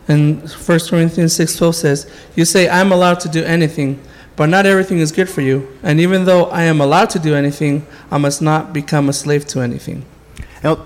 And 0.08 0.48
1 0.48 0.90
Corinthians 0.90 1.34
6:12 1.34 1.74
says, 1.74 2.06
"You 2.36 2.44
say 2.44 2.68
I'm 2.68 2.92
allowed 2.92 3.20
to 3.20 3.28
do 3.28 3.44
anything, 3.44 3.98
but 4.36 4.48
not 4.48 4.66
everything 4.66 5.00
is 5.00 5.12
good 5.12 5.28
for 5.28 5.42
you. 5.42 5.66
And 5.82 5.98
even 6.00 6.24
though 6.24 6.48
I 6.52 6.64
am 6.64 6.80
allowed 6.80 7.10
to 7.10 7.18
do 7.18 7.34
anything, 7.34 7.84
I 8.10 8.18
must 8.18 8.40
not 8.40 8.72
become 8.72 9.08
a 9.08 9.12
slave 9.12 9.46
to 9.48 9.60
anything." 9.60 10.04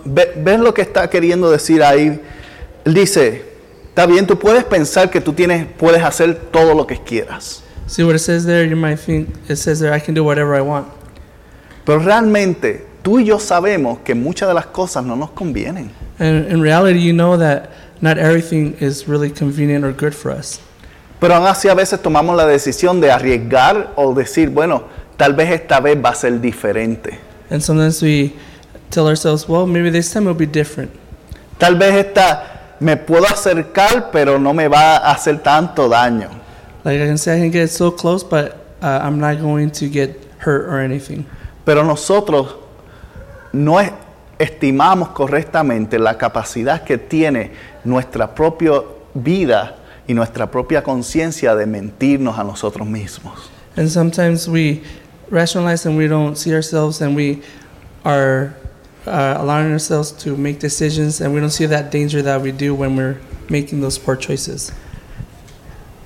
¿Ves 0.05 0.61
lo 0.61 0.73
que 0.73 0.83
está 0.83 1.09
queriendo 1.09 1.51
decir 1.51 1.83
ahí? 1.83 2.21
Él 2.85 2.95
dice, 2.95 3.43
está 3.89 4.07
bien, 4.07 4.27
tú 4.27 4.39
puedes 4.39 4.65
pensar 4.65 5.11
que 5.11 5.21
tú 5.21 5.33
tienes, 5.33 5.67
puedes 5.79 6.03
hacer 6.03 6.35
todo 6.51 6.75
lo 6.75 6.87
que 6.87 6.97
quieras. 6.99 7.63
See 7.87 8.05
what 8.05 8.15
it 8.15 8.21
says 8.21 8.45
there? 8.45 8.65
You 8.65 8.77
might 8.77 8.99
think 8.99 9.29
it 9.49 9.57
says 9.57 9.81
there 9.81 9.93
I 9.93 10.01
can 10.01 10.15
do 10.15 10.23
whatever 10.25 10.55
I 10.55 10.61
want. 10.61 10.89
Pero 11.85 11.99
realmente 11.99 12.87
tú 13.03 13.19
y 13.19 13.25
yo 13.25 13.39
sabemos 13.39 13.99
que 14.05 14.15
muchas 14.15 14.49
de 14.49 14.55
las 14.55 14.67
cosas 14.67 15.05
no 15.05 15.17
nos 15.17 15.31
convienen. 15.31 15.91
And 16.19 16.51
in 16.51 16.61
reality, 16.61 17.01
you 17.01 17.13
know 17.13 17.37
that 17.39 17.71
not 18.01 18.19
everything 18.19 18.77
is 18.81 19.07
really 19.09 19.31
convenient 19.31 19.85
or 19.85 19.93
good 19.93 20.15
for 20.15 20.31
us. 20.31 20.61
Pero 21.21 21.35
aún 21.35 21.47
así 21.47 21.69
a 21.69 21.75
veces 21.75 22.01
tomamos 22.01 22.35
la 22.37 22.47
decisión 22.47 23.01
de 23.01 23.11
arriesgar 23.13 23.93
o 23.97 24.15
decir, 24.15 24.49
bueno, 24.51 24.85
tal 25.19 25.35
vez 25.35 25.51
esta 25.51 25.81
vez 25.81 25.97
va 26.03 26.11
a 26.11 26.15
ser 26.15 26.41
diferente. 26.41 27.19
And 27.51 27.61
sometimes 27.61 28.01
we 28.03 28.33
tell 28.91 29.07
ourselves, 29.07 29.47
"Well, 29.49 29.67
maybe 29.67 29.91
this 29.91 30.11
time 30.11 30.25
will 30.27 30.35
be 30.37 30.47
different." 30.47 30.91
Tal 31.59 31.77
vez 31.77 31.95
esta 32.07 32.77
me 32.81 32.97
puedo 32.97 33.27
acercar, 33.27 34.11
pero 34.11 34.39
no 34.39 34.55
me 34.55 34.67
va 34.69 34.97
a 34.97 35.13
hacer 35.13 35.43
tanto 35.43 35.89
daño. 35.91 36.31
Like 36.85 37.03
I 37.03 37.07
can 37.07 37.19
say 37.19 37.37
I 37.37 37.41
can 37.41 37.51
get 37.51 37.69
so 37.69 37.91
close, 37.91 38.25
but 38.25 38.57
uh, 38.83 39.01
I'm 39.03 39.21
not 39.21 39.41
going 39.43 39.71
to 39.73 39.87
get 39.89 40.17
hurt 40.39 40.65
or 40.67 40.79
anything. 40.81 41.27
Pero 41.67 41.83
nosotros 41.85 42.55
no 43.53 43.79
es- 43.79 43.93
estimamos 44.41 45.11
correctamente 45.11 45.99
la 45.99 46.17
capacidad 46.17 46.83
que 46.83 46.97
tiene 46.97 47.53
nuestra 47.85 48.35
propia 48.35 48.81
vida 49.13 49.77
y 50.09 50.15
nuestra 50.15 50.51
propia 50.51 50.83
conciencia 50.83 51.55
de 51.55 51.67
mentirnos 51.67 52.39
a 52.39 52.43
nosotros 52.43 52.89
mismos. 52.89 53.51
And 53.77 53.91
sometimes 53.91 54.49
we 54.49 54.83
rationalize 55.31 55.87
and 55.87 55.97
we 55.97 56.09
don't 56.09 56.37
see 56.37 56.55
ourselves 56.55 57.03
and 57.03 57.15
we 57.15 57.43
are 58.03 58.55
uh, 59.07 59.37
allowing 59.39 59.73
ourselves 59.73 60.11
to 60.25 60.35
make 60.37 60.59
decisions 60.59 61.21
and 61.21 61.35
we 61.35 61.41
don't 61.41 61.53
see 61.53 61.67
that 61.67 61.91
danger 61.91 62.23
that 62.23 62.41
we 62.41 62.51
do 62.51 62.75
when 62.75 62.97
we're 62.97 63.19
making 63.51 63.83
those 63.83 63.99
poor 63.99 64.17
choices. 64.17 64.73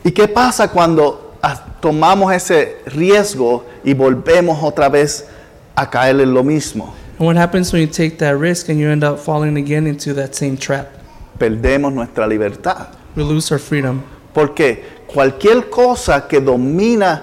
¿Y 0.03 0.11
qué 0.11 0.27
pasa 0.27 0.67
cuando 0.69 1.37
ah, 1.41 1.65
tomamos 1.81 2.33
ese 2.35 2.79
riesgo 2.87 3.65
y 3.85 3.95
volvemos 3.95 4.61
otra 4.61 4.89
vez 4.89 5.29
a 5.77 5.89
caer 5.89 6.21
en 6.21 6.35
lo 6.35 6.43
mismo? 6.43 7.04
And 7.25 7.29
what 7.29 7.37
happens 7.37 7.73
when 7.73 7.81
you 7.81 7.89
take 7.89 8.19
that 8.19 8.37
risk 8.37 8.69
and 8.69 8.79
you 8.79 8.91
end 8.91 9.03
up 9.03 9.19
falling 9.19 9.57
again 9.57 9.87
into 9.87 10.13
that 10.13 10.35
same 10.35 10.59
trap? 10.59 10.93
Perdemos 11.39 11.91
nuestra 11.95 12.27
libertad. 12.27 12.95
We 13.17 13.23
lose 13.23 13.51
our 13.51 13.59
freedom. 13.59 14.05
Porque 14.35 14.85
cualquier 15.07 15.71
cosa 15.71 16.27
que 16.29 16.39
domina 16.43 17.23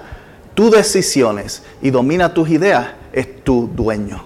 tus 0.56 0.72
decisiones 0.72 1.62
y 1.80 1.90
domina 1.90 2.34
tus 2.34 2.48
ideas 2.48 2.88
es 3.12 3.44
tu 3.44 3.68
dueño. 3.68 4.24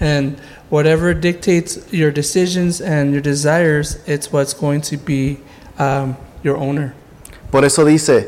And 0.00 0.40
whatever 0.70 1.14
dictates 1.14 1.86
your 1.92 2.10
decisions 2.10 2.80
and 2.80 3.12
your 3.12 3.22
desires, 3.22 4.00
it's 4.08 4.32
what's 4.32 4.54
going 4.54 4.80
to 4.80 4.96
be 4.96 5.38
um, 5.78 6.16
your 6.42 6.56
owner. 6.56 6.94
Por 7.52 7.64
eso 7.64 7.84
dice, 7.84 8.26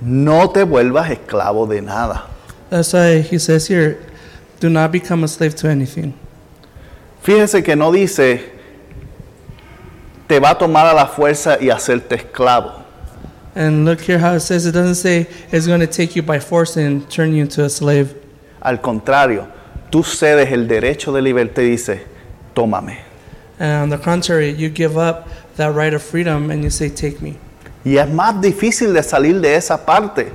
no 0.00 0.48
te 0.48 0.64
vuelvas 0.64 1.08
esclavo 1.08 1.68
de 1.68 1.80
nada. 1.82 2.28
That's 2.68 2.92
why 2.92 3.20
he 3.20 3.38
says 3.38 3.68
here, 3.68 4.09
do 4.60 4.68
not 4.68 4.92
become 4.92 5.24
a 5.24 5.28
slave 5.28 5.54
to 5.56 5.68
anything. 5.68 6.14
Fíjese 7.22 7.64
que 7.64 7.74
no 7.74 7.90
dice, 7.90 8.40
te 10.28 10.38
va 10.38 10.50
a 10.50 10.58
tomar 10.58 10.86
a 10.86 10.94
la 10.94 11.06
fuerza 11.06 11.58
y 11.60 11.70
hacerte 11.70 12.16
esclavo. 12.16 12.84
And 13.54 13.84
look 13.84 14.00
here 14.00 14.18
how 14.18 14.34
it 14.34 14.40
says 14.40 14.64
it 14.66 14.72
doesn't 14.72 14.94
say 14.94 15.26
it's 15.50 15.66
going 15.66 15.80
to 15.80 15.86
take 15.86 16.14
you 16.14 16.22
by 16.22 16.38
force 16.38 16.76
and 16.76 17.10
turn 17.10 17.34
you 17.34 17.42
into 17.42 17.64
a 17.64 17.68
slave. 17.68 18.14
Al 18.62 18.78
contrario, 18.78 19.48
tú 19.90 20.04
cedes 20.04 20.52
el 20.52 20.68
derecho 20.68 21.12
de 21.12 21.20
libertad 21.20 21.62
y 21.62 21.70
dices, 21.70 22.00
tómame. 22.54 22.98
And 23.58 23.82
on 23.82 23.88
the 23.90 23.98
contrary, 23.98 24.50
you 24.50 24.70
give 24.70 24.96
up 24.96 25.28
that 25.56 25.74
right 25.74 25.92
of 25.92 26.02
freedom 26.02 26.50
and 26.50 26.62
you 26.62 26.70
say, 26.70 26.88
Take 26.88 27.20
me. 27.20 27.36
Y 27.84 27.96
es 27.96 28.08
más 28.08 28.40
difícil 28.40 28.92
de 28.94 29.02
salir 29.02 29.40
de 29.40 29.54
esa 29.54 29.84
parte. 29.84 30.32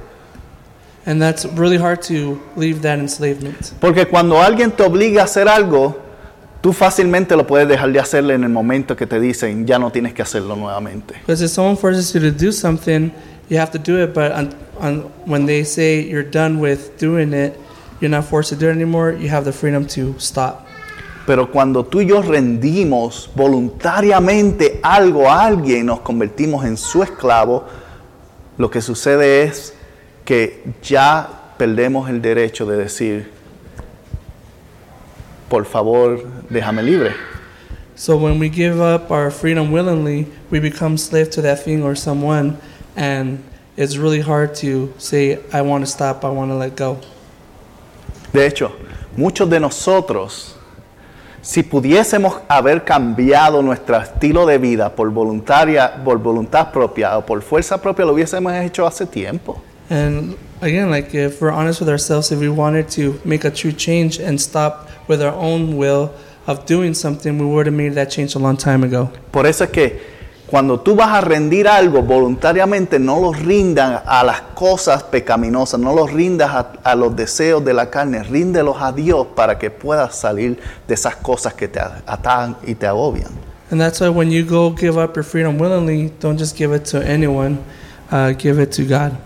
And 1.06 1.22
that's 1.22 1.46
really 1.46 1.78
hard 1.78 2.02
to 2.04 2.42
leave 2.56 2.82
that 2.82 2.98
enslavement. 2.98 3.74
Porque 3.80 4.08
cuando 4.08 4.42
alguien 4.42 4.72
te 4.72 4.84
obliga 4.84 5.22
a 5.22 5.26
hacer 5.26 5.48
algo, 5.48 6.02
tú 6.62 6.74
fácilmente 6.74 7.36
lo 7.36 7.46
puedes 7.46 7.68
dejar 7.68 7.92
de 7.92 8.00
hacerle 8.00 8.34
en 8.34 8.44
el 8.44 8.50
momento 8.50 8.96
que 8.96 9.06
te 9.06 9.20
dicen, 9.20 9.68
ya 9.68 9.78
no 9.78 9.92
tienes 9.92 10.14
que 10.14 10.24
hacerlo 10.24 10.56
nuevamente. 10.56 11.14
Because 11.20 11.44
if 11.44 11.52
someone 11.52 11.78
forces 11.78 12.12
you 12.12 12.20
to 12.20 12.32
do 12.32 12.52
something, 12.52 13.12
you 13.50 13.60
have 13.60 13.72
to 13.72 13.78
do 13.78 14.04
it. 14.04 14.16
But 14.16 14.32
on, 14.32 14.56
on, 14.80 15.12
when 15.26 15.46
they 15.46 15.64
say 15.64 16.02
you're 16.02 16.28
done 16.28 16.60
with 16.60 16.98
doing 16.98 17.34
it, 17.34 17.54
you're 18.02 18.10
not 18.10 18.26
forced 18.26 18.50
to 18.50 18.56
do 18.56 18.70
it 18.70 18.74
anymore, 18.74 19.14
you 19.14 19.30
have 19.30 19.46
the 19.46 19.54
freedom 19.54 19.86
to 19.90 20.16
stop. 20.18 20.66
Pero 21.28 21.52
cuando 21.52 21.86
tú 21.86 22.02
y 22.02 22.08
yo 22.08 22.24
rendimos 22.24 23.30
voluntariamente 23.36 24.80
algo 24.82 25.30
a 25.30 25.46
alguien, 25.46 25.86
nos 25.86 26.00
convertimos 26.02 26.66
en 26.66 26.78
su 26.78 27.04
esclavo, 27.04 27.66
lo 28.58 28.72
que 28.72 28.82
sucede 28.82 29.44
es 29.44 29.75
que 30.26 30.64
ya 30.82 31.54
perdemos 31.58 32.10
el 32.10 32.22
derecho 32.22 32.66
de 32.66 32.78
decir, 32.78 33.32
por 35.48 35.66
favor, 35.66 36.20
déjame 36.50 36.84
libre. 36.84 37.14
So 37.96 38.18
when 38.18 38.40
we 38.40 38.50
give 38.50 38.82
up 38.82 39.10
our 39.10 39.32
freedom 39.32 39.72
willingly, 39.72 40.28
we 40.52 40.60
become 40.60 40.98
slave 40.98 41.30
to 41.32 41.42
that 41.44 41.64
thing 41.64 41.82
or 41.82 41.96
someone, 41.96 42.58
and 42.98 43.42
it's 43.78 43.96
really 43.96 44.20
hard 44.20 44.54
to 44.56 44.92
say, 44.98 45.40
I 45.54 45.62
want 45.62 45.86
to 45.86 45.90
stop, 45.90 46.26
I 46.26 46.30
want 46.30 46.52
to 46.52 46.56
let 46.56 46.76
go. 46.76 46.98
De 48.34 48.46
hecho, 48.46 48.74
muchos 49.16 49.50
de 49.50 49.62
nosotros, 49.62 50.56
si 51.42 51.64
pudiésemos 51.64 52.42
haber 52.50 52.84
cambiado 52.84 53.62
nuestro 53.62 53.96
estilo 53.96 54.46
de 54.46 54.58
vida 54.58 54.94
por 54.94 55.10
voluntaria, 55.12 56.04
por 56.04 56.18
voluntad 56.18 56.74
propia 56.74 57.18
o 57.18 57.26
por 57.26 57.42
fuerza 57.42 57.80
propia, 57.82 58.04
lo 58.04 58.14
hubiésemos 58.14 58.52
hecho 58.56 58.86
hace 58.86 59.06
tiempo. 59.06 59.62
And 59.90 60.38
again, 60.62 60.90
like 60.90 61.14
if 61.14 61.42
we're 61.42 61.52
honest 61.52 61.80
with 61.80 61.90
ourselves, 61.90 62.32
if 62.32 62.40
we 62.40 62.50
wanted 62.50 62.90
to 62.92 63.20
make 63.24 63.46
a 63.46 63.52
true 63.52 63.72
change 63.72 64.20
and 64.20 64.40
stop 64.40 64.90
with 65.08 65.22
our 65.22 65.34
own 65.34 65.78
will 65.78 66.12
of 66.48 66.66
doing 66.66 66.94
something, 66.94 67.38
we 67.38 67.46
would 67.46 67.68
have 67.68 67.76
made 67.76 67.94
that 67.94 68.10
change 68.10 68.36
a 68.36 68.40
long 68.40 68.58
time 68.58 68.84
ago. 68.84 69.12
Por 69.32 69.46
eso 69.46 69.66
es 69.66 69.72
que 69.72 70.16
cuando 70.48 70.80
tú 70.80 70.96
vas 70.96 71.10
a 71.10 71.22
rendir 71.22 71.68
algo 71.68 72.04
voluntariamente, 72.04 73.00
no 73.00 73.20
lo 73.20 73.34
rindas 73.34 74.04
a 74.06 74.24
las 74.24 74.42
cosas 74.54 75.04
pecaminosas, 75.04 75.80
no 75.80 75.94
los 75.94 76.12
rindas 76.12 76.52
a, 76.52 76.74
a 76.84 76.96
los 76.96 77.16
deseos 77.16 77.64
de 77.66 77.74
la 77.74 77.90
carne, 77.90 78.24
ríndelos 78.24 78.78
a 78.80 78.92
Dios 78.92 79.28
para 79.36 79.58
que 79.58 79.72
puedas 79.72 80.16
salir 80.16 80.60
de 80.88 80.94
esas 80.94 81.16
cosas 81.16 81.54
que 81.56 81.68
te 81.68 81.80
atan 81.80 82.58
y 82.66 82.76
te 82.76 82.86
agobian. 82.86 83.32
And 83.72 83.82
that's 83.82 84.00
why 84.00 84.10
when 84.10 84.30
you 84.30 84.46
go 84.46 84.70
give 84.70 85.00
up 85.00 85.16
your 85.16 85.24
freedom 85.24 85.58
willingly, 85.58 86.12
don't 86.20 86.38
just 86.38 86.56
give 86.56 86.72
it 86.72 86.86
to 86.92 87.00
anyone, 87.00 87.58
uh, 88.12 88.34
give 88.34 88.60
it 88.60 88.72
to 88.74 88.84
God. 88.84 89.18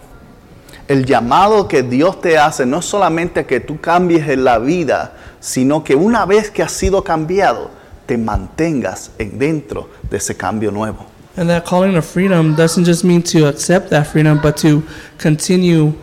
El 0.90 1.06
llamado 1.06 1.68
que 1.68 1.84
Dios 1.84 2.20
te 2.20 2.40
hace 2.40 2.66
no 2.66 2.80
es 2.80 2.86
solamente 2.86 3.46
que 3.46 3.60
tú 3.60 3.80
cambies 3.80 4.28
en 4.28 4.44
la 4.44 4.58
vida, 4.58 5.14
sino 5.40 5.84
que 5.84 5.94
una 5.94 6.26
vez 6.26 6.50
que 6.50 6.64
has 6.64 6.72
sido 6.72 7.04
cambiado, 7.04 7.70
te 8.08 8.18
mantengas 8.18 9.12
en 9.20 9.38
dentro 9.38 9.88
de 10.10 10.18
ese 10.18 10.36
cambio 10.36 10.72
nuevo. 10.72 11.06
And 11.38 11.48
that 11.48 11.64
calling 11.66 11.96
of 11.96 12.06
freedom 12.06 12.56
doesn't 12.56 12.86
just 12.86 13.04
mean 13.04 13.22
to 13.22 13.48
accept 13.48 13.92
that 13.92 14.08
freedom, 14.08 14.42
but 14.42 14.58
to 14.58 14.82
continue 15.20 15.94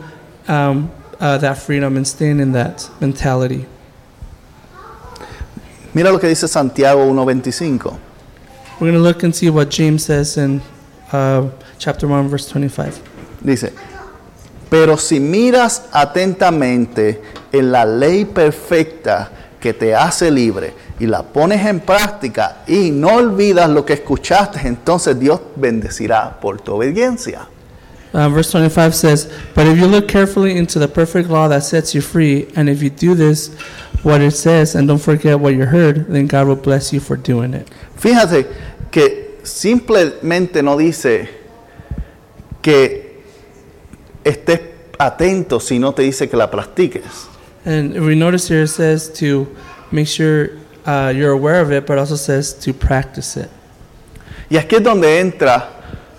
um, 0.47 0.89
uh, 1.19 1.37
that 1.39 1.59
freedom 1.59 1.97
and 1.97 2.07
staying 2.07 2.39
in 2.39 2.53
that 2.53 2.89
mentality. 3.01 3.67
Mira 5.95 6.13
lo 6.13 6.21
que 6.21 6.29
dice 6.29 6.47
Santiago 6.47 7.01
1.25. 7.13 7.99
We're 8.79 8.79
going 8.79 8.93
to 8.93 9.01
look 9.01 9.25
and 9.25 9.35
see 9.35 9.51
what 9.51 9.69
James 9.69 10.05
says 10.05 10.37
in 10.37 10.63
uh, 11.11 11.51
chapter 11.79 12.07
1, 12.07 12.29
verse 12.29 12.49
25. 12.49 13.03
Dice, 13.45 13.73
pero 14.79 14.99
si 14.99 15.21
miras 15.21 15.85
atentamente 15.91 17.23
en 17.51 17.73
la 17.73 17.87
ley 17.87 18.27
perfecta 18.27 19.31
que 19.59 19.73
te 19.73 19.95
hace 19.95 20.31
libre 20.31 20.75
y 21.01 21.07
la 21.07 21.23
pones 21.23 21.65
en 21.65 21.81
práctica 21.81 22.59
y 22.67 22.91
no 22.91 23.15
olvidas 23.15 23.71
lo 23.71 23.87
que 23.87 23.95
escuchaste, 23.95 24.69
entonces 24.69 25.19
Dios 25.19 25.41
bendecirá 25.57 26.39
por 26.39 26.61
tu 26.61 26.75
obediencia. 26.75 27.49
Uh, 28.13 28.29
verse 28.29 28.53
25 28.53 28.93
says, 28.93 29.31
But 29.55 29.67
if 29.67 29.79
you 29.79 29.87
look 29.87 30.09
carefully 30.09 30.59
into 30.59 30.79
the 30.79 30.89
perfect 30.89 31.31
law 31.31 31.49
that 31.49 31.63
sets 31.63 31.95
you 31.95 32.03
free, 32.03 32.47
and 32.55 32.69
if 32.69 32.83
you 32.83 32.91
do 32.91 33.15
this, 33.15 33.57
what 34.03 34.21
it 34.21 34.33
says, 34.33 34.75
and 34.75 34.87
don't 34.87 35.01
forget 35.01 35.41
what 35.41 35.55
you 35.55 35.65
heard, 35.65 36.07
then 36.07 36.27
God 36.27 36.49
will 36.49 36.55
bless 36.55 36.93
you 36.93 37.01
for 37.01 37.17
doing 37.17 37.55
it. 37.55 37.67
Fíjate 37.99 38.47
que 38.91 39.39
simplemente 39.43 40.63
no 40.63 40.77
dice 40.77 41.31
que 42.61 43.06
estés 44.27 44.61
atento, 44.99 45.61
sino 45.61 45.93
te 45.93 46.03
dice 46.03 46.29
que 46.29 46.37
la 46.37 46.51
practiques. 46.51 47.29
And 47.65 47.95
we 48.05 48.15
notice 48.15 48.49
here, 48.49 48.63
it 48.63 48.69
says 48.69 49.09
to 49.15 49.47
make 49.91 50.07
sure 50.07 50.51
uh, 50.87 51.13
you're 51.15 51.33
aware 51.33 51.61
of 51.61 51.73
it, 51.73 51.87
but 51.87 51.99
also 51.99 52.17
says 52.17 52.53
to 52.61 52.73
practice 52.73 53.37
it. 53.37 53.51
Y 54.49 54.57
aquí 54.57 54.77
es 54.77 54.83
donde 54.83 55.19
entra 55.19 55.69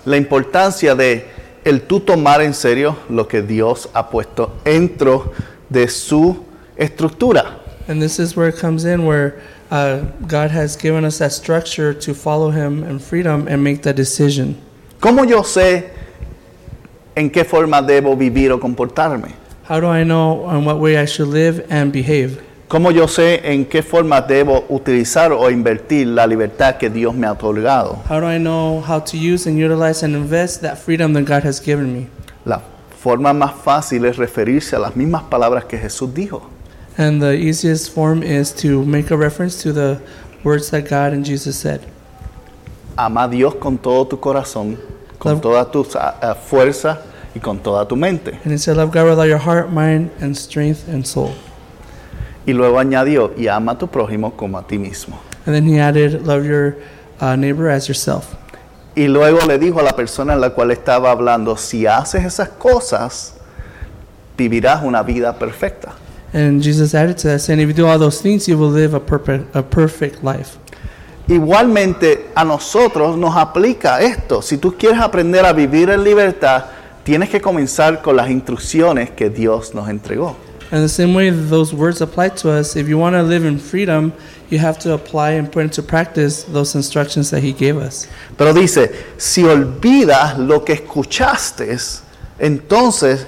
la 0.04 0.16
importancia 0.16 0.94
de 0.94 1.26
el 1.64 1.82
tú 1.82 2.00
tomar 2.00 2.42
en 2.42 2.52
serio 2.52 2.98
lo 3.08 3.26
que 3.26 3.42
Dios 3.42 3.88
ha 3.94 4.10
puesto 4.10 4.58
dentro 4.64 5.32
de 5.70 5.88
su 5.88 6.44
estructura. 6.76 7.60
And 7.88 8.02
this 8.02 8.18
is 8.18 8.36
where 8.36 8.48
it 8.48 8.58
comes 8.58 8.84
in, 8.84 9.06
where 9.06 9.40
uh, 9.70 10.00
God 10.26 10.50
has 10.50 10.76
given 10.76 11.04
us 11.04 11.18
that 11.18 11.32
structure 11.32 11.94
to 11.94 12.14
follow 12.14 12.50
Him 12.50 12.84
in 12.84 12.98
freedom 12.98 13.48
and 13.48 13.64
make 13.64 13.82
that 13.82 13.96
decision. 13.96 14.56
¿Cómo 15.00 15.26
yo 15.26 15.42
sé 15.42 15.97
en 17.18 17.30
qué 17.30 17.44
forma 17.44 17.82
debo 17.82 18.16
vivir 18.16 18.52
o 18.52 18.60
comportarme? 18.60 19.34
How 19.68 19.80
do 19.80 19.92
I 19.92 20.04
know 20.04 20.48
in 20.50 20.64
what 20.64 20.78
way 20.78 20.96
I 20.96 21.06
should 21.06 21.32
live 21.32 21.66
and 21.68 21.92
behave? 21.92 22.38
¿Cómo 22.68 22.90
yo 22.90 23.08
sé 23.08 23.40
en 23.44 23.64
qué 23.64 23.82
forma 23.82 24.20
debo 24.20 24.64
utilizar 24.68 25.32
o 25.32 25.50
invertir 25.50 26.06
la 26.06 26.26
libertad 26.26 26.76
que 26.76 26.88
Dios 26.90 27.14
me 27.14 27.26
ha 27.26 27.32
otorgado? 27.32 27.98
How 28.08 28.20
do 28.20 28.30
I 28.30 28.38
know 28.38 28.82
how 28.86 29.00
to 29.00 29.16
use 29.16 29.48
and 29.48 29.58
utilize 29.58 30.04
and 30.04 30.14
invest 30.14 30.62
that 30.62 30.76
freedom 30.76 31.12
that 31.14 31.24
God 31.24 31.46
has 31.46 31.60
given 31.60 31.92
me? 31.92 32.06
La 32.44 32.62
forma 33.02 33.32
más 33.32 33.52
fácil 33.64 34.04
es 34.04 34.16
referirse 34.16 34.76
a 34.76 34.78
las 34.78 34.94
mismas 34.94 35.24
palabras 35.24 35.64
que 35.64 35.78
Jesús 35.78 36.14
dijo. 36.14 36.42
And 36.96 37.20
the 37.20 37.34
easiest 37.34 37.92
form 37.92 38.22
is 38.22 38.52
to 38.56 38.84
make 38.84 39.10
a 39.10 39.16
reference 39.16 39.62
to 39.62 39.72
the 39.72 39.98
words 40.44 40.70
that 40.70 40.88
God 40.88 41.12
and 41.12 41.24
Jesus 41.24 41.56
said. 41.56 41.80
Ama 42.96 43.24
a 43.24 43.28
Dios 43.28 43.54
con 43.56 43.78
todo 43.78 44.06
tu 44.06 44.18
corazón, 44.18 44.76
con 45.18 45.32
Love- 45.32 45.40
toda 45.42 45.70
tu 45.70 45.86
ah, 45.96 46.14
ah, 46.22 46.34
fuerza 46.34 47.00
y 47.34 47.40
con 47.40 47.58
toda 47.58 47.86
tu 47.86 47.96
mente. 47.96 48.38
And 48.44 48.52
he 48.52 48.58
said, 48.58 48.76
Love 48.76 48.90
God 48.92 49.04
with 49.08 49.18
all 49.18 49.26
your 49.26 49.38
heart, 49.38 49.70
mind, 49.70 50.10
and 50.20 50.36
strength 50.36 50.88
and 50.88 51.06
soul. 51.06 51.32
Y 52.46 52.52
luego 52.54 52.78
añadió, 52.78 53.32
y 53.36 53.46
ama 53.48 53.72
a 53.72 53.78
tu 53.78 53.88
prójimo 53.88 54.34
como 54.36 54.58
a 54.58 54.66
ti 54.66 54.78
mismo. 54.78 55.18
And 55.46 55.54
then 55.54 55.64
he 55.66 55.78
added, 55.78 56.26
Love 56.26 56.44
your 56.46 56.76
uh, 57.20 57.36
neighbor 57.36 57.68
as 57.68 57.88
yourself. 57.88 58.34
Y 58.96 59.06
luego 59.06 59.46
le 59.46 59.58
dijo 59.58 59.78
a 59.78 59.82
la 59.82 59.92
persona 59.92 60.32
en 60.32 60.40
la 60.40 60.50
cual 60.50 60.70
estaba 60.70 61.10
hablando, 61.10 61.56
si 61.56 61.86
haces 61.86 62.24
esas 62.24 62.48
cosas, 62.48 63.34
vivirás 64.36 64.82
una 64.82 65.02
vida 65.02 65.38
perfecta. 65.38 65.92
And 66.32 66.62
Jesus 66.62 66.94
added 66.94 67.16
to 67.18 67.28
that, 67.28 67.40
saying, 67.40 67.60
If 67.60 67.68
you 67.68 67.74
do 67.74 67.86
all 67.86 67.98
those 67.98 68.20
things, 68.20 68.48
you 68.48 68.58
will 68.58 68.70
live 68.70 68.94
a 68.94 69.00
perfect, 69.00 69.54
a 69.54 69.62
perfect 69.62 70.22
life. 70.24 70.58
Igualmente 71.28 72.30
a 72.34 72.42
nosotros 72.42 73.18
nos 73.18 73.36
aplica 73.36 74.00
esto. 74.00 74.40
Si 74.40 74.56
tú 74.56 74.76
quieres 74.78 74.98
aprender 74.98 75.44
a 75.44 75.52
vivir 75.52 75.90
en 75.90 76.02
libertad, 76.02 76.64
tienes 77.04 77.28
que 77.28 77.40
comenzar 77.40 78.00
con 78.00 78.16
las 78.16 78.30
instrucciones 78.30 79.10
que 79.10 79.28
Dios 79.28 79.74
nos 79.74 79.88
entregó. 79.90 80.36
And 80.70 80.82
the 80.82 80.88
same 80.88 81.14
way 81.14 81.30
those 81.30 81.74
words 81.74 82.02
apply 82.02 82.30
to 82.42 82.50
us, 82.50 82.76
if 82.76 82.88
you 82.88 82.98
want 82.98 83.14
to 83.14 83.22
live 83.22 83.46
in 83.46 83.58
freedom, 83.58 84.12
you 84.50 84.58
have 84.58 84.78
to 84.80 84.92
apply 84.92 85.32
and 85.32 85.50
put 85.50 85.64
into 85.64 85.82
practice 85.82 86.44
those 86.44 86.74
instructions 86.74 87.30
that 87.30 87.42
he 87.42 87.52
gave 87.52 87.78
us. 87.78 88.06
Pero 88.36 88.52
dice, 88.52 88.90
si 89.16 89.44
olvidas 89.44 90.38
lo 90.38 90.64
que 90.64 90.74
escuchaste, 90.74 91.74
entonces 92.38 93.26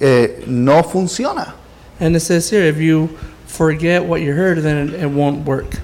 eh, 0.00 0.44
no 0.46 0.82
funciona. 0.84 1.54
And 1.98 2.14
it 2.14 2.20
says 2.20 2.48
here, 2.50 2.62
if 2.62 2.78
you 2.78 3.08
forget 3.46 4.04
what 4.04 4.20
you 4.20 4.32
heard, 4.32 4.58
then 4.58 4.88
it, 4.88 5.02
it 5.02 5.10
won't 5.10 5.44
work. 5.44 5.80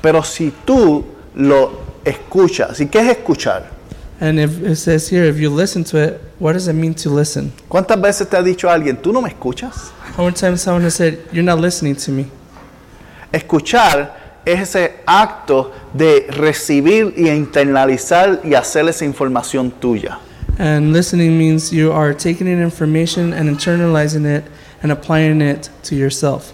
Pero 0.00 0.22
si 0.22 0.52
tú 0.64 1.04
lo 1.34 1.72
escuchas, 2.04 2.80
¿y 2.80 2.86
qué 2.86 3.00
es 3.00 3.18
escuchar? 3.18 3.78
And 4.20 4.40
if 4.40 4.62
it 4.62 4.76
says 4.76 5.08
here, 5.08 5.24
if 5.24 5.38
you 5.38 5.48
listen 5.48 5.84
to 5.84 5.96
it, 5.96 6.20
what 6.40 6.54
does 6.54 6.66
it 6.66 6.74
mean 6.74 6.94
to 6.94 7.10
listen? 7.10 7.52
¿Cuántas 7.68 8.00
veces 8.00 8.28
te 8.28 8.36
ha 8.36 8.42
dicho 8.42 8.68
alguien, 8.68 8.96
tú 8.96 9.12
no 9.12 9.20
me 9.20 9.28
escuchas? 9.28 9.92
How 10.16 10.24
many 10.24 10.34
times 10.34 10.62
someone 10.62 10.82
has 10.82 10.96
said, 10.96 11.18
You're 11.32 11.44
not 11.44 11.60
listening 11.60 11.94
to 11.96 12.10
me? 12.10 12.26
Escuchar 13.32 14.40
es 14.44 14.74
ese 14.74 14.94
acto 15.06 15.72
de 15.94 16.26
recibir 16.30 17.14
y 17.16 17.28
internalizar 17.28 18.40
y 18.42 18.54
hacer 18.54 18.88
esa 18.88 19.04
información 19.04 19.70
tuya. 19.70 20.18
And 20.58 20.92
listening 20.92 21.38
means 21.38 21.72
you 21.72 21.92
are 21.92 22.12
taking 22.12 22.48
in 22.48 22.60
information 22.60 23.32
and 23.32 23.48
internalizing 23.48 24.26
it 24.26 24.44
and 24.82 24.90
applying 24.90 25.40
it 25.40 25.70
to 25.84 25.94
yourself. 25.94 26.52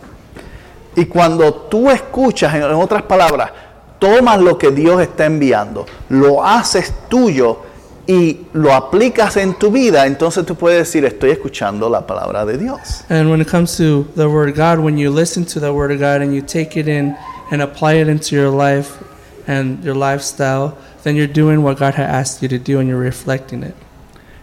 Y 0.96 1.06
cuando 1.06 1.52
tú 1.52 1.90
escuchas, 1.90 2.54
en 2.54 2.62
otras 2.64 3.02
palabras, 3.02 3.50
tomas 3.98 4.40
lo 4.40 4.58
que 4.58 4.70
Dios 4.70 5.00
está 5.00 5.26
enviando, 5.26 5.86
lo 6.08 6.44
haces 6.44 6.92
tuyo 7.08 7.58
y 8.06 8.46
lo 8.52 8.72
aplicas 8.74 9.36
en 9.36 9.54
tu 9.54 9.70
vida, 9.70 10.06
entonces 10.06 10.44
tú 10.44 10.54
puedes 10.56 10.78
decir, 10.78 11.04
estoy 11.04 11.30
escuchando 11.30 11.88
la 11.88 12.06
palabra 12.06 12.44
de 12.44 12.58
Dios. 12.58 13.04
And 13.08 13.30
when 13.30 13.40
it 13.40 13.48
comes 13.48 13.76
to 13.78 14.06
the 14.14 14.28
Word 14.28 14.50
of 14.50 14.56
God, 14.56 14.78
when 14.84 14.98
you 14.98 15.10
listen 15.10 15.44
to 15.46 15.60
the 15.60 15.72
Word 15.72 15.90
of 15.90 16.00
God 16.00 16.20
and 16.20 16.34
you 16.34 16.42
take 16.42 16.78
it 16.78 16.86
in 16.86 17.16
and 17.50 17.62
apply 17.62 17.94
it 17.94 18.08
into 18.08 18.36
your 18.36 18.50
life 18.50 19.02
and 19.46 19.82
your 19.82 19.94
lifestyle, 19.94 20.76
then 21.02 21.16
you're 21.16 21.26
doing 21.26 21.62
what 21.62 21.78
God 21.78 21.94
had 21.94 22.10
asked 22.10 22.42
you 22.42 22.48
to 22.48 22.58
do 22.58 22.78
and 22.80 22.88
you're 22.88 22.98
reflecting 22.98 23.62
it. 23.62 23.74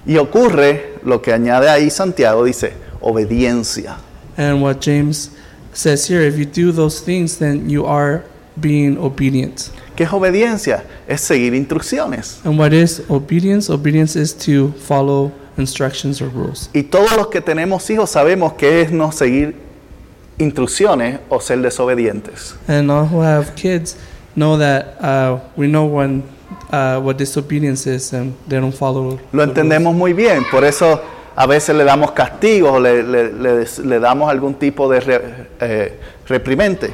Y 0.06 0.18
ocurre 0.18 1.00
lo 1.04 1.22
que 1.22 1.32
añade 1.32 1.70
ahí 1.70 1.92
Santiago, 1.92 2.44
dice, 2.44 2.74
obediencia. 3.02 3.98
And 4.38 4.64
what 4.64 4.80
James 4.82 5.30
says 5.74 6.08
here, 6.08 6.22
if 6.22 6.38
you 6.38 6.46
do 6.46 6.72
those 6.72 7.02
things, 7.02 7.38
then 7.38 7.70
you 7.70 7.86
are 7.86 8.24
being 8.60 8.98
obedient. 8.98 9.72
¿Qué 9.96 10.04
es 10.06 10.14
obediencia? 10.14 10.84
Es 11.08 11.22
seguir 11.22 11.54
instrucciones. 11.54 12.40
And 12.46 12.58
what 12.58 12.74
is 12.74 13.02
obedience? 13.10 13.70
Obedience 13.70 14.16
is 14.16 14.34
to 14.46 14.72
follow 14.74 15.32
instructions 15.58 16.22
or 16.22 16.30
rules. 16.30 16.70
Y 16.74 16.84
todos 16.84 17.16
los 17.16 17.28
que 17.28 17.42
tenemos 17.42 17.90
hijos 17.90 18.10
sabemos 18.10 18.54
que 18.54 18.82
es 18.82 18.92
no 18.92 19.12
seguir 19.12 19.56
instrucciones 20.38 21.20
o 21.30 21.40
ser 21.40 21.62
desobedientes. 21.62 22.56
And 22.68 22.90
all 22.90 23.06
who 23.06 23.22
have 23.22 23.56
kids 23.56 23.96
know 24.36 24.58
that 24.58 24.98
uh, 25.02 25.40
we 25.56 25.68
know 25.68 25.86
when 25.86 26.24
uh, 26.72 27.00
what 27.00 27.18
disobedience 27.18 27.86
is 27.86 28.14
and 28.14 28.34
they 28.48 28.60
don't 28.60 28.74
follow. 28.74 29.20
Lo 29.32 29.44
entendemos 29.44 29.94
muy 29.94 30.14
bien, 30.14 30.44
por 30.50 30.64
eso 30.64 31.02
a 31.36 31.46
veces 31.48 31.76
le 31.76 31.84
damos 31.84 32.12
castigos 32.12 32.72
o 32.74 32.80
le, 32.80 33.04
le- 33.04 33.32
le- 33.32 33.66
le 33.86 34.00
damos 34.00 34.30
algún 34.30 34.54
tipo 34.56 34.90
de 34.90 35.00
re- 35.00 35.48
eh, 35.60 36.00
reprimente. 36.28 36.94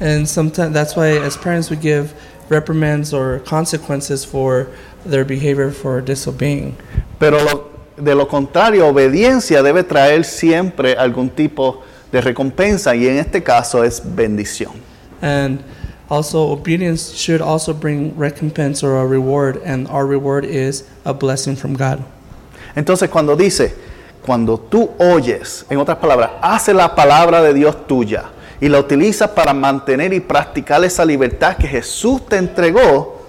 And 0.00 0.26
sometimes 0.26 0.72
that's 0.72 0.96
why, 0.96 1.16
as 1.18 1.36
parents, 1.36 1.70
we 1.70 1.76
give 1.76 2.12
reprimands 2.48 3.12
or 3.12 3.40
consequences 3.44 4.24
for 4.24 4.68
their 5.04 5.24
behavior 5.24 5.70
for 5.70 6.00
disobeying. 6.00 6.74
Pero 7.18 7.38
lo- 7.42 7.70
de 7.96 8.14
lo 8.14 8.26
contrario, 8.26 8.86
obediencia 8.88 9.62
debe 9.62 9.84
traer 9.84 10.24
siempre 10.24 10.94
algún 10.96 11.28
tipo 11.30 11.82
de 12.10 12.20
recompensa 12.20 12.94
y 12.94 13.06
en 13.06 13.18
este 13.18 13.42
caso 13.42 13.84
es 13.84 14.02
bendición. 14.04 14.72
And 15.20 15.60
also, 16.10 16.50
obedience 16.50 17.14
should 17.14 17.40
also 17.40 17.72
bring 17.72 18.12
recompense 18.18 18.82
or 18.82 18.96
a 18.96 19.06
reward, 19.06 19.60
and 19.64 19.86
our 19.88 20.04
reward 20.06 20.44
is 20.44 20.84
a 21.04 21.12
blessing 21.14 21.56
from 21.56 21.74
God. 21.74 22.00
Entonces 22.74 23.08
cuando 23.10 23.36
dice, 23.36 23.74
cuando 24.24 24.58
tú 24.58 24.90
oyes, 24.98 25.66
en 25.68 25.78
otras 25.78 25.98
palabras, 25.98 26.30
hace 26.40 26.72
la 26.72 26.94
palabra 26.94 27.42
de 27.42 27.52
Dios 27.52 27.86
tuya 27.86 28.24
y 28.60 28.68
la 28.68 28.78
utilizas 28.78 29.30
para 29.30 29.52
mantener 29.52 30.12
y 30.12 30.20
practicar 30.20 30.84
esa 30.84 31.04
libertad 31.04 31.56
que 31.56 31.66
Jesús 31.66 32.24
te 32.26 32.36
entregó, 32.36 33.20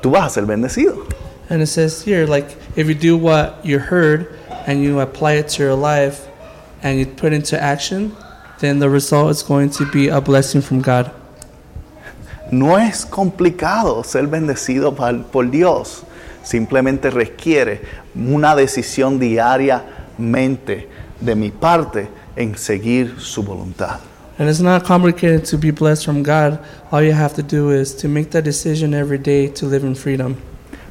tú 0.00 0.10
vas 0.10 0.26
a 0.26 0.30
ser 0.30 0.46
bendecido. 0.46 1.06
And 1.50 1.60
it 1.60 1.66
says 1.66 2.02
here, 2.02 2.26
like, 2.26 2.56
if 2.74 2.88
you 2.88 2.94
do 2.94 3.18
what 3.18 3.60
you 3.62 3.78
heard 3.78 4.28
and 4.66 4.82
you 4.82 5.00
apply 5.00 5.34
it 5.34 5.48
to 5.50 5.62
your 5.62 5.74
life 5.74 6.26
and 6.82 6.98
you 6.98 7.04
put 7.04 7.34
into 7.34 7.62
action, 7.62 8.16
then 8.60 8.78
the 8.78 8.88
result 8.88 9.30
is 9.30 9.42
going 9.42 9.68
to 9.70 9.84
be 9.90 10.08
a 10.08 10.22
blessing 10.22 10.62
from 10.62 10.80
God. 10.80 11.10
No 12.50 12.76
es 12.76 13.04
complicado 13.04 14.02
ser 14.04 14.26
bendecido 14.26 14.94
por 15.30 15.44
Dios. 15.44 16.04
Simplemente 16.44 17.10
requiere 17.10 17.80
una 18.14 18.54
decisión 18.54 19.18
diariamente 19.18 20.88
de 21.20 21.34
mi 21.34 21.50
parte 21.50 22.08
en 22.36 22.56
seguir 22.56 23.16
su 23.18 23.42
voluntad. 23.42 24.00
And 24.38 24.48
it's 24.48 24.60
not 24.60 24.84
complicated 24.84 25.44
to 25.46 25.58
be 25.58 25.70
blessed 25.70 26.04
from 26.04 26.22
God. 26.22 26.58
All 26.90 27.02
you 27.02 27.12
have 27.12 27.34
to 27.34 27.42
do 27.42 27.70
is 27.70 27.94
to 27.96 28.08
make 28.08 28.30
that 28.30 28.44
decision 28.44 28.92
every 28.92 29.18
day 29.18 29.48
to 29.48 29.66
live 29.66 29.84
in 29.86 29.94
freedom. 29.94 30.36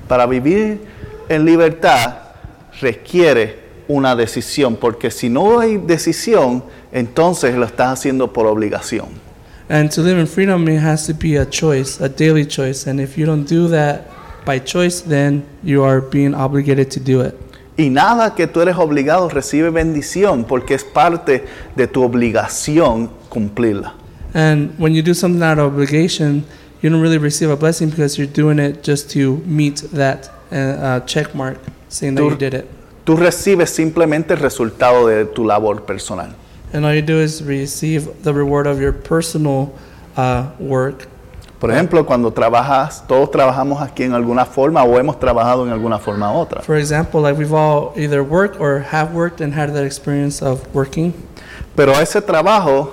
Para 0.08 0.26
vivir 0.28 0.80
en 1.30 1.46
libertad 1.46 2.16
requiere 2.80 3.60
una 3.90 4.16
decisión, 4.16 4.78
porque 4.78 5.12
si 5.12 5.30
no 5.30 5.60
hay 5.60 5.78
decisión, 5.78 6.64
entonces 6.92 7.56
lo 7.56 7.66
estás 7.66 8.00
haciendo 8.00 8.32
por 8.32 8.48
obligación. 8.48 9.08
And 9.70 9.92
to 9.92 10.02
live 10.02 10.18
in 10.18 10.28
freedom, 10.28 10.68
it 10.70 10.80
has 10.80 11.06
to 11.08 11.14
be 11.14 11.36
a 11.38 11.46
choice, 11.46 12.00
a 12.02 12.08
daily 12.08 12.46
choice. 12.46 12.88
And 12.88 13.00
if 13.00 13.18
you 13.18 13.26
don't 13.26 13.48
do 13.48 13.68
that 13.70 14.08
by 14.46 14.60
choice, 14.60 15.02
then 15.02 15.44
you 15.64 15.84
are 15.84 16.02
being 16.02 16.34
obligated 16.34 16.92
to 16.92 17.00
do 17.00 17.22
it. 17.22 17.36
Y 17.78 17.90
nada 17.90 18.36
que 18.36 18.46
tú 18.48 18.62
eres 18.62 18.78
obligado 18.78 19.30
recibe 19.30 19.72
bendición, 19.72 20.46
porque 20.46 20.76
es 20.76 20.84
parte 20.84 21.46
de 21.76 21.88
tu 21.88 22.04
obligación 22.04 23.10
cumplirla. 23.30 23.94
And 24.36 24.74
when 24.78 24.94
you 24.94 25.02
do 25.02 25.14
something 25.14 25.42
out 25.42 25.60
of 25.60 25.74
obligation, 25.74 26.46
you 26.82 26.90
don't 26.90 27.02
really 27.02 27.18
receive 27.18 27.50
a 27.50 27.56
blessing 27.56 27.90
because 27.90 28.18
you're 28.18 28.28
doing 28.28 28.60
it 28.60 28.84
just 28.84 29.10
to 29.12 29.38
meet 29.46 29.78
that 29.94 30.30
uh, 30.52 30.56
uh, 30.56 31.00
check 31.02 31.34
mark 31.34 31.58
saying 31.90 32.16
that 32.16 32.24
you 32.24 32.36
did 32.36 32.54
it. 32.54 32.70
Tú 33.06 33.18
recibes 33.18 33.70
simplemente 33.70 34.34
el 34.34 34.40
resultado 34.40 35.08
de 35.08 35.26
tu 35.26 35.44
labor 35.44 35.82
personal. 35.82 36.34
And 36.74 36.86
all 36.86 36.94
you 36.94 37.02
do 37.02 37.20
is 37.20 37.44
receive 37.44 38.24
the 38.24 38.34
reward 38.34 38.66
of 38.66 38.80
your 38.80 38.94
personal 38.94 39.74
uh, 40.16 40.50
work. 40.60 41.08
Por 41.64 41.72
ejemplo, 41.72 42.06
cuando 42.06 42.30
trabajas, 42.34 43.06
todos 43.08 43.32
trabajamos 43.32 43.82
aquí 43.82 44.04
en 44.04 44.12
alguna 44.12 44.46
forma 44.46 44.84
o 44.84 45.00
hemos 45.00 45.18
trabajado 45.18 45.66
en 45.66 45.72
alguna 45.72 45.98
forma 45.98 46.30
u 46.30 46.36
otra. 46.36 46.62
For 46.62 46.76
example, 46.76 47.22
like 47.22 47.40
we've 47.40 47.56
all 47.56 47.94
either 47.96 48.22
worked 48.22 48.60
or 48.60 48.86
have 48.92 49.14
worked 49.14 49.40
and 49.40 49.54
had 49.58 49.72
that 49.72 49.86
experience 49.86 50.44
of 50.44 50.60
working. 50.74 51.14
Pero 51.74 51.94
ese 51.94 52.22
trabajo 52.22 52.92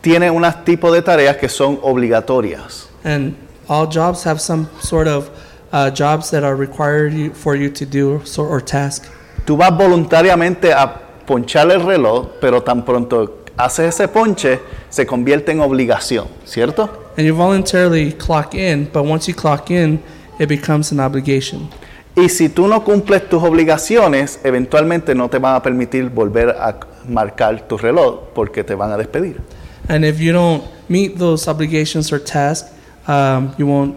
tiene 0.00 0.30
unos 0.30 0.64
tipos 0.64 0.92
de 0.92 1.02
tareas 1.02 1.36
que 1.36 1.48
son 1.48 1.80
obligatorias. 1.82 2.86
And 3.02 3.34
all 3.68 3.88
jobs 3.88 4.22
have 4.22 4.40
some 4.40 4.68
sort 4.80 5.08
of 5.08 5.28
uh, 5.72 5.90
jobs 5.90 6.30
that 6.30 6.44
are 6.44 6.54
required 6.54 7.12
you, 7.12 7.34
for 7.34 7.56
you 7.56 7.70
to 7.70 7.84
do 7.84 8.20
so, 8.24 8.44
or 8.44 8.60
task. 8.60 9.06
Tú 9.44 9.56
vas 9.56 9.76
voluntariamente 9.76 10.72
a 10.72 10.94
ponchar 11.26 11.72
el 11.72 11.84
reloj, 11.84 12.28
pero 12.40 12.62
tan 12.62 12.84
pronto 12.84 13.38
haces 13.56 13.96
ese 13.96 14.06
ponche, 14.06 14.60
se 14.90 15.04
convierte 15.04 15.50
en 15.50 15.60
obligación, 15.60 16.28
¿cierto? 16.44 17.07
And 17.18 17.26
you 17.26 17.34
voluntarily 17.34 18.12
clock 18.12 18.54
in, 18.54 18.88
but 18.92 19.02
once 19.02 19.26
you 19.26 19.34
clock 19.34 19.72
in, 19.72 20.00
it 20.38 20.48
becomes 20.48 20.92
an 20.92 21.00
obligation. 21.00 21.68
Y 22.14 22.28
si 22.28 22.48
tú 22.48 22.68
no 22.68 22.84
cumples 22.84 23.28
tus 23.28 23.42
obligaciones, 23.42 24.38
eventualmente 24.44 25.16
no 25.16 25.28
te 25.28 25.38
van 25.38 25.56
a 25.56 25.62
permitir 25.62 26.10
volver 26.10 26.50
a 26.50 26.78
marcar 27.08 27.66
tu 27.66 27.76
reloj 27.76 28.28
porque 28.32 28.62
te 28.62 28.76
van 28.76 28.92
a 28.92 28.96
despedir. 28.96 29.40
And 29.88 30.04
if 30.04 30.20
you 30.20 30.32
don't 30.32 30.62
meet 30.88 31.18
those 31.18 31.48
obligations 31.48 32.12
or 32.12 32.20
tasks, 32.20 32.70
um, 33.08 33.52
you 33.58 33.66
won't 33.66 33.96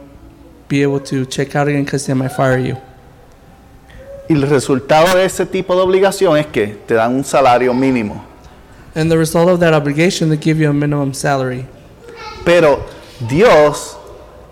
be 0.67 0.81
able 0.81 0.99
to 1.01 1.23
check 1.23 1.55
out 1.55 1.67
again 1.67 1.83
because 1.83 2.07
they 2.07 2.15
might 2.15 2.31
fire 2.31 2.57
you. 2.57 2.75
Y 4.29 4.33
el 4.33 4.49
resultado 4.49 5.15
de 5.15 5.25
ese 5.25 5.45
tipo 5.45 5.75
de 5.75 5.81
obligación 5.81 6.37
es 6.37 6.47
que 6.47 6.75
te 6.87 6.95
dan 6.95 7.13
un 7.13 7.23
salario 7.23 7.71
mínimo. 7.71 8.23
And 8.95 9.11
the 9.11 9.17
result 9.17 9.47
of 9.47 9.59
that 9.59 9.75
obligation, 9.75 10.29
they 10.29 10.39
give 10.39 10.59
you 10.59 10.71
a 10.71 10.73
minimum 10.73 11.13
salary. 11.13 11.67
Pero 12.43 12.83
Dios 13.27 13.97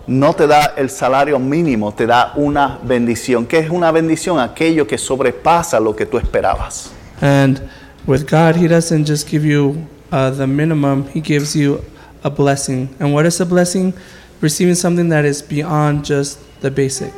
no 0.06 0.34
te 0.34 0.46
da 0.46 0.74
el 0.76 0.90
salario 0.90 1.38
mínimo, 1.38 1.92
te 1.92 2.06
da 2.06 2.32
una 2.36 2.78
bendición. 2.82 3.46
¿Qué 3.46 3.58
es 3.58 3.70
una 3.70 3.92
bendición? 3.92 4.38
Aquello 4.40 4.86
que 4.86 4.98
sobrepasa 4.98 5.78
lo 5.80 5.94
que 5.94 6.06
tú 6.06 6.18
esperabas. 6.18 6.90
And 7.20 7.60
with 8.06 8.28
God, 8.28 8.56
He 8.56 8.66
doesn't 8.66 9.06
just 9.06 9.28
give 9.28 9.44
you 9.44 9.86
uh, 10.10 10.30
the 10.30 10.46
minimum, 10.46 11.06
He 11.14 11.20
gives 11.20 11.54
you 11.54 11.80
a 12.22 12.30
blessing. 12.30 12.88
And 12.98 13.14
what 13.14 13.26
is 13.26 13.40
a 13.40 13.46
blessing? 13.46 13.94
Receiving 14.40 14.74
something 14.74 15.08
that 15.10 15.24
is 15.24 15.42
beyond 15.42 16.04
just 16.04 16.40
the 16.60 16.70
basic. 16.70 17.12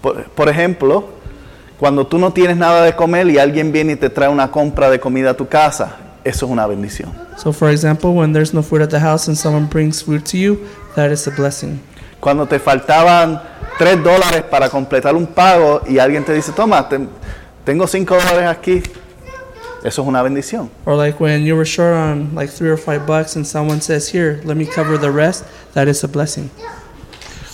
Por, 0.00 0.24
por 0.30 0.48
ejemplo, 0.48 1.04
cuando 1.78 2.06
tú 2.06 2.18
no 2.18 2.32
tienes 2.32 2.56
nada 2.56 2.82
de 2.84 2.96
comer 2.96 3.28
y 3.28 3.38
alguien 3.38 3.70
viene 3.70 3.92
y 3.92 3.96
te 3.96 4.10
trae 4.10 4.28
una 4.28 4.50
compra 4.50 4.90
de 4.90 4.98
comida 4.98 5.30
a 5.30 5.34
tu 5.34 5.46
casa, 5.46 5.96
eso 6.24 6.46
es 6.46 6.52
una 6.52 6.66
bendición. 6.66 7.12
So, 7.36 7.52
for 7.52 7.70
example, 7.70 8.10
when 8.14 8.32
there's 8.32 8.52
no 8.52 8.62
food 8.62 8.82
at 8.82 8.90
the 8.90 9.00
house 9.00 9.28
and 9.28 9.36
someone 9.36 9.66
brings 9.66 10.02
food 10.02 10.24
to 10.26 10.36
you, 10.36 10.58
that 10.96 11.10
is 11.10 11.26
a 11.26 11.30
blessing. 11.30 11.80
Cuando 12.20 12.46
te 12.46 12.58
faltaban 12.58 13.40
tres 13.78 14.02
dólares 14.02 14.42
para 14.50 14.68
completar 14.68 15.14
un 15.14 15.26
pago 15.26 15.82
y 15.88 15.98
alguien 15.98 16.24
te 16.24 16.32
dice, 16.34 16.52
toma, 16.52 16.88
te- 16.88 17.06
tengo 17.64 17.86
cinco 17.86 18.16
dólares 18.16 18.48
aquí, 18.50 18.82
eso 19.84 20.02
es 20.02 20.08
una 20.08 20.22
bendición. 20.22 20.68
Or 20.84 20.96
like 20.96 21.20
when 21.20 21.44
you 21.44 21.54
were 21.54 21.64
short 21.64 21.94
on 21.94 22.34
like 22.34 22.50
three 22.50 22.70
or 22.70 22.76
five 22.76 23.06
bucks 23.06 23.36
and 23.36 23.46
someone 23.46 23.80
says, 23.80 24.08
Here, 24.12 24.40
let 24.44 24.56
me 24.56 24.66
cover 24.66 24.98
the 24.98 25.10
rest, 25.12 25.44
that 25.74 25.86
is 25.86 26.02
a 26.02 26.08
blessing. 26.08 26.50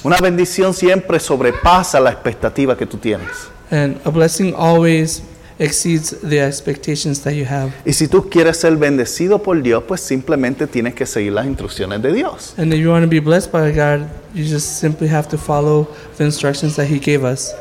Una 0.02 0.16
bendición 0.18 0.72
siempre 0.74 1.18
sobrepasa 1.20 2.00
la 2.00 2.10
expectativa 2.10 2.76
que 2.76 2.86
tú 2.86 2.96
tienes. 2.98 3.48
And 3.70 4.00
a 4.06 4.10
blessing 4.10 4.54
always 4.54 5.22
exceeds 5.58 6.16
the 6.20 6.40
expectations 6.40 7.22
that 7.22 7.32
you 7.34 7.44
have. 7.44 7.72
Y 7.84 7.92
si 7.92 8.08
tú 8.08 8.28
quieres 8.28 8.56
ser 8.58 8.76
bendecido 8.76 9.42
por 9.42 9.62
Dios, 9.62 9.84
pues 9.86 10.00
simplemente 10.00 10.66
tienes 10.66 10.94
que 10.94 11.06
seguir 11.06 11.32
las 11.32 11.46
instrucciones 11.46 12.02
de 12.02 12.12
Dios. 12.12 12.54
And 12.56 12.72
if 12.72 12.80
you 12.80 12.90
want 12.90 13.04
to 13.04 13.10
be 13.10 13.20
blessed 13.20 13.52
by 13.52 13.70
God, 13.70 14.08
you 14.34 14.44
just 14.44 14.80
simply 14.80 15.08
have 15.08 15.28
to 15.28 15.38
follow 15.38 15.88
the 16.18 16.24
instructions 16.24 16.76
that 16.76 16.86
He 16.86 16.98
gave 16.98 17.24
us. 17.24 17.54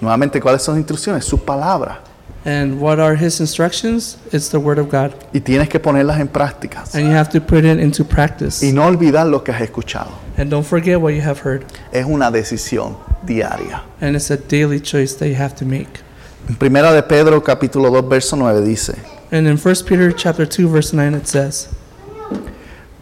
Nuevamente, 0.00 0.40
¿cuáles 0.40 0.62
son 0.62 0.74
las 0.74 0.80
instrucciones? 0.80 1.24
Su 1.24 1.38
palabra. 1.38 2.02
And 2.44 2.80
what 2.80 3.00
are 3.00 3.16
His 3.16 3.40
instructions? 3.40 4.18
It's 4.32 4.50
the 4.50 4.58
Word 4.58 4.78
of 4.78 4.88
God. 4.88 5.12
Y 5.32 5.40
tienes 5.40 5.68
que 5.68 5.80
ponerlas 5.80 6.20
en 6.20 6.28
prácticas. 6.28 6.94
And 6.94 7.04
you 7.06 7.12
have 7.12 7.28
to 7.30 7.40
put 7.40 7.64
it 7.64 7.80
into 7.80 8.04
practice. 8.04 8.64
Y 8.64 8.72
no 8.72 8.86
olvidar 8.86 9.26
lo 9.26 9.42
que 9.42 9.52
has 9.52 9.62
escuchado. 9.62 10.12
And 10.36 10.48
don't 10.48 10.64
forget 10.64 11.00
what 11.00 11.12
you 11.12 11.22
have 11.22 11.40
heard. 11.42 11.64
Es 11.90 12.06
una 12.06 12.30
decisión 12.30 12.96
diaria. 13.24 13.82
And 14.00 14.14
it's 14.14 14.30
a 14.30 14.36
daily 14.36 14.80
choice 14.80 15.16
that 15.18 15.26
you 15.26 15.34
have 15.34 15.56
to 15.56 15.64
make. 15.64 16.05
En 16.48 16.54
Primera 16.54 16.92
de 16.92 17.02
Pedro, 17.02 17.42
capítulo 17.42 17.90
2, 17.90 18.08
verso 18.08 18.36
9 18.36 18.60
dice, 18.60 18.94
And 19.32 19.48
in 19.48 19.58
1 19.58 19.74
Peter 19.84 20.14
chapter 20.14 20.46
2 20.46 20.70
verse 20.70 20.94
9 20.94 21.16
it 21.16 21.26
says, 21.26 21.68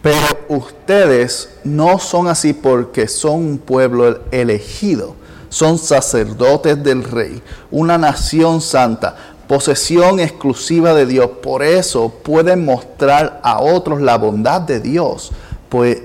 Pero 0.01 0.17
ustedes 0.49 1.49
no 1.63 1.99
son 1.99 2.27
así 2.27 2.53
porque 2.53 3.07
son 3.07 3.45
un 3.45 3.57
pueblo 3.59 4.21
elegido, 4.31 5.15
son 5.49 5.77
sacerdotes 5.77 6.83
del 6.83 7.03
rey, 7.03 7.39
una 7.69 7.99
nación 7.99 8.61
santa, 8.61 9.15
posesión 9.47 10.19
exclusiva 10.19 10.95
de 10.95 11.05
Dios. 11.05 11.29
Por 11.43 11.61
eso 11.61 12.09
pueden 12.09 12.65
mostrar 12.65 13.41
a 13.43 13.61
otros 13.61 14.01
la 14.01 14.17
bondad 14.17 14.61
de 14.61 14.79
Dios, 14.79 15.31
pues 15.69 16.01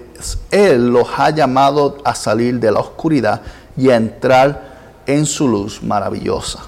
Él 0.50 0.90
los 0.90 1.08
ha 1.16 1.30
llamado 1.30 1.96
a 2.04 2.14
salir 2.14 2.60
de 2.60 2.70
la 2.70 2.80
oscuridad 2.80 3.40
y 3.78 3.88
a 3.88 3.96
entrar 3.96 5.02
en 5.06 5.24
su 5.24 5.48
luz 5.48 5.82
maravillosa. 5.82 6.60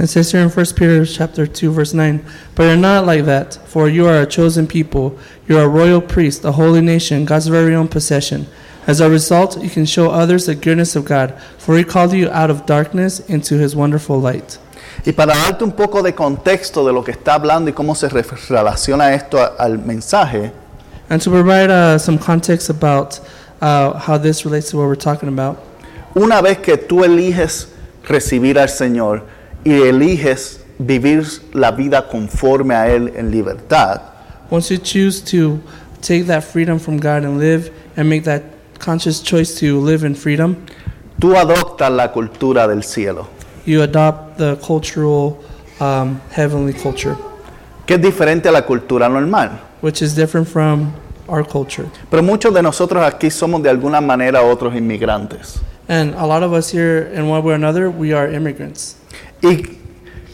It 0.00 0.06
says 0.08 0.32
here 0.32 0.40
in 0.40 0.48
1 0.48 0.66
Peter 0.76 1.04
chapter 1.04 1.46
2 1.46 1.72
verse 1.72 1.92
9, 1.92 2.24
But 2.54 2.62
you're 2.62 2.76
not 2.76 3.04
like 3.04 3.26
that, 3.26 3.56
for 3.66 3.86
you 3.86 4.06
are 4.06 4.22
a 4.22 4.26
chosen 4.26 4.66
people, 4.66 5.18
you 5.46 5.58
are 5.58 5.64
a 5.64 5.68
royal 5.68 6.00
priest, 6.00 6.42
a 6.42 6.52
holy 6.52 6.80
nation, 6.80 7.26
God's 7.26 7.48
very 7.48 7.74
own 7.74 7.86
possession. 7.86 8.46
As 8.86 9.00
a 9.00 9.10
result, 9.10 9.62
you 9.62 9.68
can 9.68 9.84
show 9.84 10.10
others 10.10 10.46
the 10.46 10.54
goodness 10.54 10.96
of 10.96 11.04
God, 11.04 11.38
for 11.58 11.76
he 11.76 11.84
called 11.84 12.14
you 12.14 12.30
out 12.30 12.48
of 12.48 12.64
darkness 12.64 13.20
into 13.28 13.58
his 13.58 13.76
wonderful 13.76 14.18
light. 14.18 14.58
Y 15.04 15.12
para 15.12 15.34
darte 15.34 15.64
un 15.64 15.72
poco 15.72 16.02
de 16.02 16.12
contexto 16.14 16.82
de 16.86 16.92
lo 16.92 17.02
que 17.04 17.12
está 17.12 17.34
hablando 17.34 17.70
y 17.70 17.74
cómo 17.74 17.94
se 17.94 18.08
re- 18.08 18.24
relaciona 18.48 19.12
esto 19.12 19.38
al 19.58 19.78
mensaje, 19.78 20.50
And 21.10 21.20
to 21.20 21.28
provide 21.28 21.70
uh, 21.70 21.98
some 21.98 22.18
context 22.18 22.70
about 22.70 23.20
uh, 23.60 23.98
how 23.98 24.16
this 24.16 24.46
relates 24.46 24.70
to 24.70 24.78
what 24.78 24.86
we're 24.86 24.94
talking 24.94 25.28
about, 25.28 25.58
una 26.16 26.40
vez 26.40 26.58
que 26.58 26.78
tú 26.78 27.04
eliges 27.04 27.68
recibir 28.08 28.58
al 28.58 28.68
Señor 28.68 29.24
y 29.64 29.72
eliges 29.72 30.60
vivir 30.78 31.24
la 31.52 31.70
vida 31.72 32.08
conforme 32.08 32.74
a 32.74 32.88
Él 32.88 33.12
en 33.16 33.30
libertad, 33.30 34.00
once 34.50 34.70
you 34.70 34.78
choose 34.78 35.20
to 35.20 35.60
take 36.00 36.24
that 36.26 36.42
freedom 36.42 36.78
from 36.78 36.96
God 36.98 37.24
and 37.24 37.38
live 37.38 37.70
and 37.96 38.08
make 38.08 38.24
that 38.24 38.42
conscious 38.78 39.20
choice 39.22 39.54
to 39.60 39.80
live 39.80 40.04
in 40.04 40.14
freedom, 40.14 40.56
tú 41.18 41.36
adoptas 41.36 41.90
la 41.90 42.10
cultura 42.12 42.66
del 42.66 42.82
cielo, 42.82 43.28
you 43.66 43.82
adopt 43.82 44.38
the 44.38 44.56
cultural, 44.64 45.38
um, 45.80 46.20
heavenly 46.30 46.72
culture. 46.72 47.16
que 47.86 47.96
es 47.96 48.02
diferente 48.02 48.48
a 48.48 48.52
la 48.52 48.62
cultura 48.62 49.08
normal. 49.08 49.60
which 49.82 50.02
is 50.02 50.14
different 50.14 50.46
from 50.48 50.92
our 51.28 51.44
culture. 51.44 51.88
Pero 52.10 52.22
muchos 52.22 52.52
de 52.52 52.62
nosotros 52.62 53.02
aquí 53.04 53.30
somos 53.30 53.62
de 53.62 53.70
alguna 53.70 54.00
manera 54.00 54.42
otros 54.42 54.74
inmigrantes. 54.74 55.60
And 55.88 56.14
a 56.14 56.26
lot 56.26 56.42
of 56.42 56.52
us 56.52 56.70
here, 56.70 57.10
in 57.12 57.28
one 57.28 57.42
way 57.42 57.52
or 57.52 57.56
another, 57.56 57.90
we 57.90 58.12
are 58.12 58.28
immigrants. 58.28 58.96
Y 59.42 59.78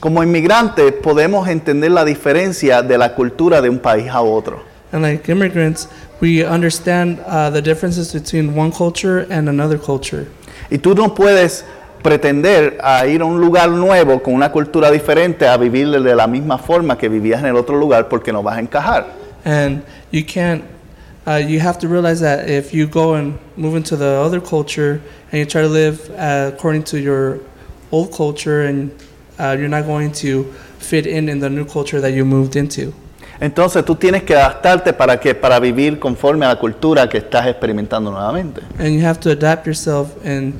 como 0.00 0.22
inmigrantes 0.22 0.92
podemos 0.92 1.48
entender 1.48 1.90
la 1.90 2.04
diferencia 2.04 2.82
de 2.82 2.98
la 2.98 3.14
cultura 3.14 3.60
de 3.60 3.68
un 3.70 3.78
país 3.78 4.08
a 4.10 4.20
otro. 4.20 4.62
And 4.92 5.02
like 5.02 5.28
immigrants, 5.30 5.88
we 6.20 6.44
understand 6.44 7.18
uh, 7.26 7.50
the 7.50 7.60
differences 7.60 8.12
between 8.12 8.56
one 8.56 8.70
culture 8.70 9.26
and 9.30 9.48
another 9.48 9.78
culture. 9.78 10.26
Y 10.70 10.78
tú 10.78 10.94
no 10.94 11.14
puedes 11.14 11.64
pretender 12.02 12.78
a 12.82 13.06
ir 13.06 13.20
a 13.20 13.24
un 13.24 13.40
lugar 13.40 13.68
nuevo 13.68 14.22
con 14.22 14.34
una 14.34 14.52
cultura 14.52 14.90
diferente 14.90 15.46
a 15.46 15.56
vivir 15.56 15.90
de 15.90 16.14
la 16.14 16.26
misma 16.26 16.56
forma 16.56 16.96
que 16.96 17.08
vivías 17.08 17.40
en 17.40 17.46
el 17.46 17.56
otro 17.56 17.76
lugar 17.76 18.08
porque 18.08 18.32
no 18.32 18.42
vas 18.42 18.58
a 18.58 18.60
encajar. 18.60 19.06
And 19.44 19.82
you 20.12 20.24
can't, 20.24 20.62
uh, 21.26 21.36
you 21.36 21.60
have 21.60 21.78
to 21.80 21.88
realize 21.88 22.20
that 22.20 22.48
if 22.48 22.72
you 22.72 22.86
go 22.86 23.14
and 23.14 23.38
move 23.56 23.76
into 23.76 23.96
the 23.96 24.20
other 24.20 24.40
culture 24.40 25.00
and 25.32 25.40
you 25.40 25.46
try 25.46 25.62
to 25.62 25.68
live 25.68 26.10
uh, 26.16 26.52
according 26.54 26.84
to 26.84 26.98
your 26.98 27.40
old 27.90 28.12
culture, 28.12 28.66
and 28.66 28.90
uh, 29.38 29.56
you're 29.58 29.68
not 29.68 29.86
going 29.86 30.12
to 30.12 30.44
fit 30.78 31.06
in 31.06 31.28
in 31.28 31.40
the 31.40 31.50
new 31.50 31.64
culture 31.64 32.00
that 32.00 32.12
you 32.12 32.24
moved 32.24 32.56
into. 32.56 32.92
Entonces 33.38 33.84
tú 33.84 33.96
tienes 33.96 34.22
que 34.22 34.34
adaptarte 34.34 34.92
para 34.94 35.20
que 35.20 35.34
para 35.34 35.60
vivir 35.60 35.98
conforme 35.98 36.46
a 36.46 36.48
la 36.48 36.58
cultura 36.58 37.08
que 37.08 37.18
estás 37.18 37.46
experimentando 37.46 38.10
nuevamente. 38.10 38.62
And 38.78 38.94
you 38.94 39.04
have 39.04 39.20
to 39.20 39.30
adapt 39.30 39.66
yourself 39.66 40.16
in 40.24 40.54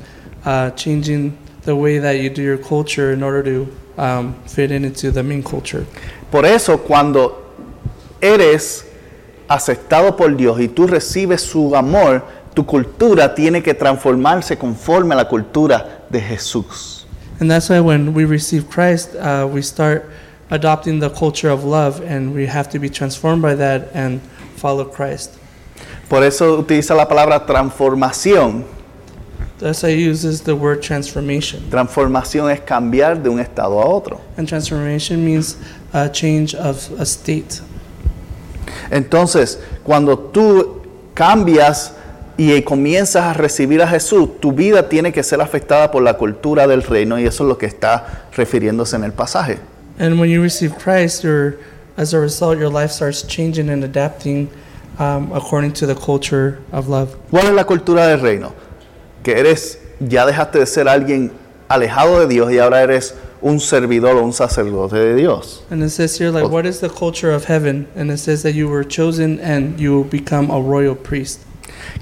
uh, 0.45 0.69
changing 0.75 1.35
the 1.65 1.73
way 1.73 1.99
that 1.99 2.19
you 2.19 2.29
do 2.29 2.41
your 2.41 2.59
culture 2.59 3.13
in 3.13 3.23
order 3.23 3.43
to 3.43 3.67
um, 3.97 4.35
fit 4.45 4.71
in 4.71 4.85
into 4.85 5.11
the 5.11 5.23
main 5.23 5.41
culture. 5.41 5.85
Por 6.31 6.45
eso 6.45 6.77
cuando 6.77 7.43
eres 8.21 8.85
aceptado 9.47 10.15
por 10.15 10.35
Dios 10.35 10.59
y 10.59 10.67
tú 10.67 10.87
recibes 10.87 11.41
su 11.41 11.75
amor, 11.75 12.23
tu 12.53 12.65
cultura 12.65 13.33
tiene 13.33 13.63
que 13.63 13.73
transformarse 13.73 14.57
conforme 14.57 15.13
a 15.13 15.17
la 15.17 15.27
cultura 15.27 16.05
de 16.09 16.21
Jesús. 16.21 16.96
And 17.39 17.49
that's 17.51 17.69
why 17.69 17.79
when 17.79 18.13
we 18.13 18.25
receive 18.25 18.69
Christ, 18.69 19.15
uh, 19.15 19.47
we 19.51 19.61
start 19.61 20.09
adopting 20.49 20.99
the 20.99 21.09
culture 21.09 21.49
of 21.49 21.63
love, 21.63 22.01
and 22.01 22.33
we 22.33 22.45
have 22.47 22.69
to 22.69 22.79
be 22.79 22.89
transformed 22.89 23.41
by 23.41 23.55
that 23.55 23.89
and 23.93 24.21
follow 24.55 24.85
Christ. 24.85 25.37
Por 26.09 26.23
eso 26.23 26.61
utiliza 26.63 26.95
la 26.95 27.05
palabra 27.05 27.45
transformación. 27.45 28.65
That's 29.59 29.83
why 29.83 29.89
he 29.89 30.03
uses 30.03 30.41
the 30.41 30.55
word 30.55 30.81
transformation. 30.81 31.69
Transformación 31.69 32.51
es 32.51 32.61
cambiar 32.61 33.21
de 33.21 33.29
un 33.29 33.39
estado 33.39 33.81
a 33.81 33.85
otro. 33.85 34.21
And 34.37 34.47
transformation 34.47 35.25
means 35.25 35.57
a 35.93 36.09
change 36.09 36.53
of 36.55 36.91
a 36.99 37.05
state. 37.05 37.61
Entonces, 38.91 39.59
cuando 39.83 40.17
tú 40.31 40.81
cambias 41.13 41.93
y 42.37 42.61
comienzas 42.61 43.23
a 43.23 43.33
recibir 43.33 43.81
a 43.81 43.87
Jesús, 43.87 44.39
tu 44.39 44.51
vida 44.51 44.87
tiene 44.87 45.11
que 45.11 45.23
ser 45.23 45.41
afectada 45.41 45.89
por 45.91 46.03
la 46.03 46.13
cultura 46.17 46.67
del 46.67 46.83
reino 46.83 47.19
y 47.19 47.25
eso 47.25 47.43
es 47.43 47.49
lo 47.49 47.57
que 47.57 47.65
está 47.65 48.29
refiriéndose 48.35 48.95
en 48.95 49.03
el 49.03 49.11
pasaje. 49.11 49.57
And 49.99 50.19
when 50.19 50.29
you 50.29 50.41
receive 50.41 50.75
Christ, 50.77 51.23
your, 51.23 51.57
as 51.97 52.13
a 52.13 52.19
result, 52.19 52.59
your 52.59 52.71
life 52.71 52.91
starts 52.91 53.25
changing 53.25 53.69
and 53.69 53.83
adapting 53.83 54.49
um, 54.99 55.31
according 55.33 55.73
to 55.73 55.87
the 55.87 55.95
culture 55.95 56.59
of 56.71 56.87
love. 56.87 57.17
¿Cuál 57.31 57.47
es 57.47 57.53
la 57.53 57.65
cultura 57.65 58.07
del 58.07 58.19
reino? 58.19 58.53
Que 59.23 59.39
eres, 59.39 59.79
ya 59.99 60.25
dejaste 60.27 60.59
de 60.59 60.65
ser 60.67 60.87
alguien 60.87 61.31
alejado 61.67 62.19
de 62.19 62.27
Dios 62.27 62.51
y 62.51 62.59
ahora 62.59 62.83
eres 62.83 63.15
un 63.41 63.59
servidor 63.59 64.15
o 64.17 64.23
un 64.23 64.33
sacerdote 64.33 64.95
de 64.95 65.15
Dios. 65.15 65.63
And 65.71 65.83
it 65.83 65.89
says 65.89 66.17
here, 66.17 66.31
like, 66.31 66.49
what 66.49 66.65
is 66.65 66.79
the 66.79 66.89
culture 66.89 67.31
of 67.31 67.45
heaven? 67.45 67.87
And 67.95 68.11
it 68.11 68.19
says 68.19 68.43
that 68.43 68.53
you 68.53 68.67
were 68.67 68.83
chosen 68.83 69.39
and 69.39 69.79
you 69.79 69.91
will 69.95 70.03
become 70.03 70.51
a 70.51 70.61
royal 70.61 70.95
priest. 70.95 71.41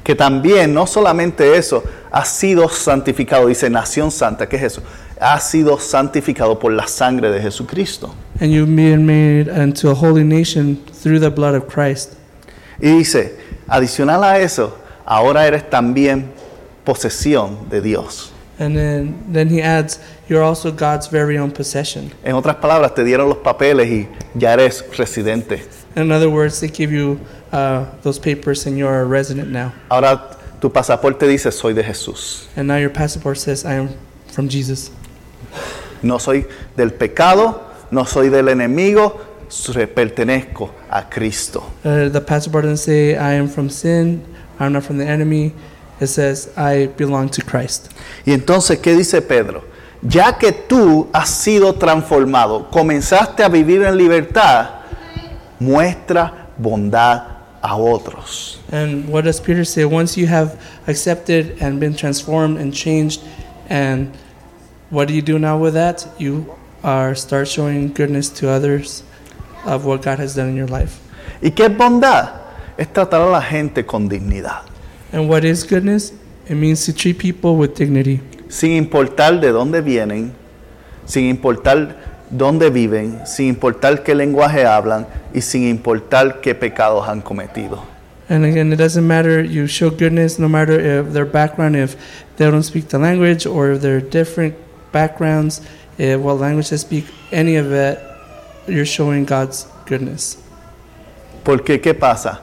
Que 0.03 0.15
también, 0.15 0.73
no 0.73 0.87
solamente 0.87 1.57
eso, 1.57 1.83
ha 2.11 2.25
sido 2.25 2.69
santificado, 2.69 3.47
dice 3.47 3.69
nación 3.69 4.11
santa. 4.11 4.47
¿Qué 4.47 4.57
es 4.57 4.63
eso? 4.63 4.83
has 5.19 5.49
sido 5.49 5.79
santificado 5.79 6.59
por 6.59 6.73
la 6.73 6.87
sangre 6.87 7.31
de 7.31 7.41
Jesucristo. 7.41 8.13
and 8.41 8.51
you've 8.51 8.75
been 8.75 9.05
made 9.05 9.47
into 9.47 9.89
a 9.89 9.93
holy 9.93 10.23
nation 10.23 10.75
through 10.91 11.19
the 11.19 11.29
blood 11.29 11.55
of 11.55 11.67
Christ. 11.67 12.13
Y 12.79 12.97
dice, 12.97 13.37
adicional 13.67 14.23
a 14.23 14.39
eso, 14.39 14.75
ahora 15.05 15.47
eres 15.47 15.69
también 15.69 16.31
posesión 16.83 17.69
de 17.69 17.81
Dios. 17.81 18.31
And 18.59 18.75
then, 18.75 19.15
then 19.31 19.49
he 19.49 19.61
adds, 19.61 19.99
You're 20.27 20.43
also 20.43 20.71
God's 20.71 21.07
very 21.07 21.37
own 21.37 21.51
possession. 21.51 22.11
En 22.23 22.35
otras 22.35 22.55
palabras, 22.55 22.95
te 22.95 23.03
dieron 23.03 23.29
los 23.29 23.37
papeles 23.37 23.87
y 23.87 24.07
ya 24.33 24.53
eres 24.53 24.83
residente. 24.97 25.63
In 25.95 26.11
other 26.11 26.29
words, 26.29 26.59
they 26.59 26.67
give 26.67 26.91
you 26.91 27.19
uh, 27.51 27.85
those 28.01 28.19
papers 28.19 28.65
and 28.65 28.77
you're 28.77 29.01
a 29.01 29.05
resident 29.05 29.49
now. 29.49 29.73
Ahora 29.89 30.37
tu 30.59 30.69
pasaporte 30.69 31.27
dice, 31.27 31.51
soy 31.51 31.73
de 31.73 31.83
Jesús. 31.83 32.47
And 32.55 32.67
now 32.67 32.77
your 32.77 32.89
passport 32.89 33.37
says, 33.37 33.65
I 33.65 33.75
am 33.75 33.89
from 34.27 34.49
Jesus. 34.49 34.91
No 36.01 36.17
soy 36.17 36.45
del 36.75 36.91
pecado, 36.91 37.61
no 37.91 38.03
soy 38.03 38.29
del 38.29 38.49
enemigo, 38.49 39.19
pertenezco 39.93 40.71
a 40.89 41.09
Cristo. 41.09 41.71
Uh, 41.83 42.09
the 42.09 42.21
passport 42.21 42.65
doesn't 42.65 42.77
say, 42.77 43.15
I 43.15 43.33
am 43.33 43.47
from 43.47 43.69
sin, 43.69 44.23
I'm 44.59 44.73
not 44.73 44.83
from 44.83 44.97
the 44.97 45.05
enemy. 45.05 45.53
It 45.99 46.07
says, 46.07 46.51
I 46.57 46.87
belong 46.87 47.29
to 47.29 47.41
Christ. 47.41 47.91
Y 48.25 48.33
entonces, 48.33 48.79
¿qué 48.79 48.95
dice 48.95 49.21
Pedro? 49.21 49.63
Ya 50.01 50.37
que 50.37 50.51
tú 50.51 51.07
has 51.13 51.29
sido 51.29 51.73
transformado, 51.75 52.69
comenzaste 52.69 53.43
a 53.43 53.49
vivir 53.49 53.81
en 53.83 53.97
libertad, 53.97 54.74
muestra 55.59 56.49
bondad 56.57 57.35
a 57.61 57.75
otros. 57.75 58.59
And 58.71 59.09
what 59.09 59.25
does 59.25 59.39
Peter 59.39 59.65
say? 59.65 59.85
Once 59.85 60.17
you 60.17 60.27
have 60.27 60.61
accepted 60.87 61.57
and 61.61 61.79
been 61.79 61.95
transformed 61.95 62.57
and 62.57 62.73
changed, 62.73 63.21
and 63.69 64.15
what 64.89 65.07
do 65.07 65.13
you 65.13 65.21
do 65.21 65.39
now 65.39 65.57
with 65.57 65.73
that? 65.73 66.07
You 66.19 66.55
are 66.83 67.15
start 67.15 67.47
showing 67.47 67.91
goodness 67.91 68.29
to 68.29 68.49
others 68.49 69.03
of 69.65 69.85
what 69.85 70.03
God 70.03 70.19
has 70.19 70.35
done 70.35 70.49
in 70.49 70.55
your 70.55 70.67
life. 70.67 70.99
¿Y 71.41 71.49
qué 71.49 71.65
es 71.65 71.75
bondad? 71.75 72.41
Es 72.77 72.87
tratar 72.87 73.21
a 73.21 73.31
la 73.31 73.41
gente 73.41 73.85
con 73.85 74.07
dignidad, 74.07 74.61
And 75.11 75.29
what 75.29 75.43
is 75.43 75.63
goodness? 75.63 76.13
It 76.47 76.55
means 76.55 76.85
to 76.85 76.93
treat 76.93 77.17
people 77.17 77.55
with 77.55 77.75
dignity, 77.75 78.19
sin 78.49 78.71
importar 78.71 79.39
de 79.41 79.51
dónde 79.51 79.81
vienen, 79.81 80.33
sin 81.05 81.29
importar 81.29 82.04
dónde 82.29 82.69
viven, 82.69 83.21
sin 83.25 83.47
importar 83.47 84.03
qué 84.03 84.15
lenguaje 84.15 84.65
hablan 84.65 85.07
y 85.33 85.41
sin 85.41 85.67
importar 85.67 86.41
qué 86.41 86.55
pecados 86.55 87.07
han 87.07 87.21
cometido. 87.21 87.95
And 88.27 88.43
again, 88.43 88.73
it 88.73 88.77
doesn't 88.77 89.05
matter. 89.05 89.43
You 89.43 89.67
show 89.67 89.91
goodness 89.91 90.39
no 90.39 90.49
matter 90.49 90.79
if 90.79 91.13
their 91.13 91.25
background, 91.25 91.75
if 91.75 91.95
they 92.37 92.49
don't 92.49 92.63
speak 92.63 92.87
the 92.87 92.97
language, 92.97 93.45
or 93.45 93.71
if 93.73 93.81
they're 93.81 94.01
different 94.01 94.55
backgrounds, 94.91 95.61
eh, 95.99 96.15
what 96.15 96.39
language 96.39 96.69
they 96.69 96.77
speak, 96.77 97.05
any 97.31 97.55
of 97.57 97.71
it, 97.71 97.99
you're 98.67 98.85
showing 98.85 99.25
God's 99.25 99.67
goodness. 99.85 100.37
Porque, 101.43 101.79
¿qué 101.79 101.93
pasa? 101.93 102.41